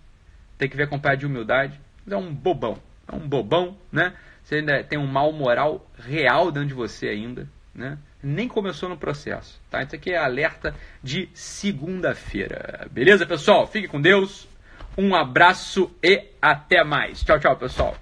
Tem 0.59 0.69
que 0.69 0.77
vir 0.77 0.85
acompanhado 0.85 1.21
de 1.21 1.27
humildade. 1.27 1.81
É 2.09 2.17
um 2.17 2.35
bobão, 2.35 2.79
é 3.11 3.15
um 3.15 3.27
bobão, 3.27 3.79
né? 3.91 4.13
você 4.43 4.57
ainda 4.57 4.83
tem 4.85 4.99
um 4.99 5.07
mal 5.07 5.33
moral 5.33 5.89
real 5.97 6.51
dentro 6.51 6.69
de 6.69 6.75
você 6.75 7.09
ainda, 7.09 7.49
né? 7.75 7.99
Nem 8.23 8.49
começou 8.49 8.89
no 8.89 8.97
processo, 8.97 9.61
tá? 9.71 9.83
Isso 9.83 9.95
aqui 9.95 10.13
é 10.13 10.19
alerta 10.19 10.75
de 11.03 11.29
segunda-feira. 11.33 12.87
Beleza, 12.91 13.27
pessoal? 13.27 13.67
Fique 13.67 13.89
com 13.89 14.01
Deus. 14.01 14.49
Um 14.97 15.15
abraço 15.15 15.91
e 16.03 16.25
até 16.41 16.85
mais. 16.85 17.23
Tchau, 17.23 17.41
tchau, 17.41 17.57
pessoal. 17.57 17.97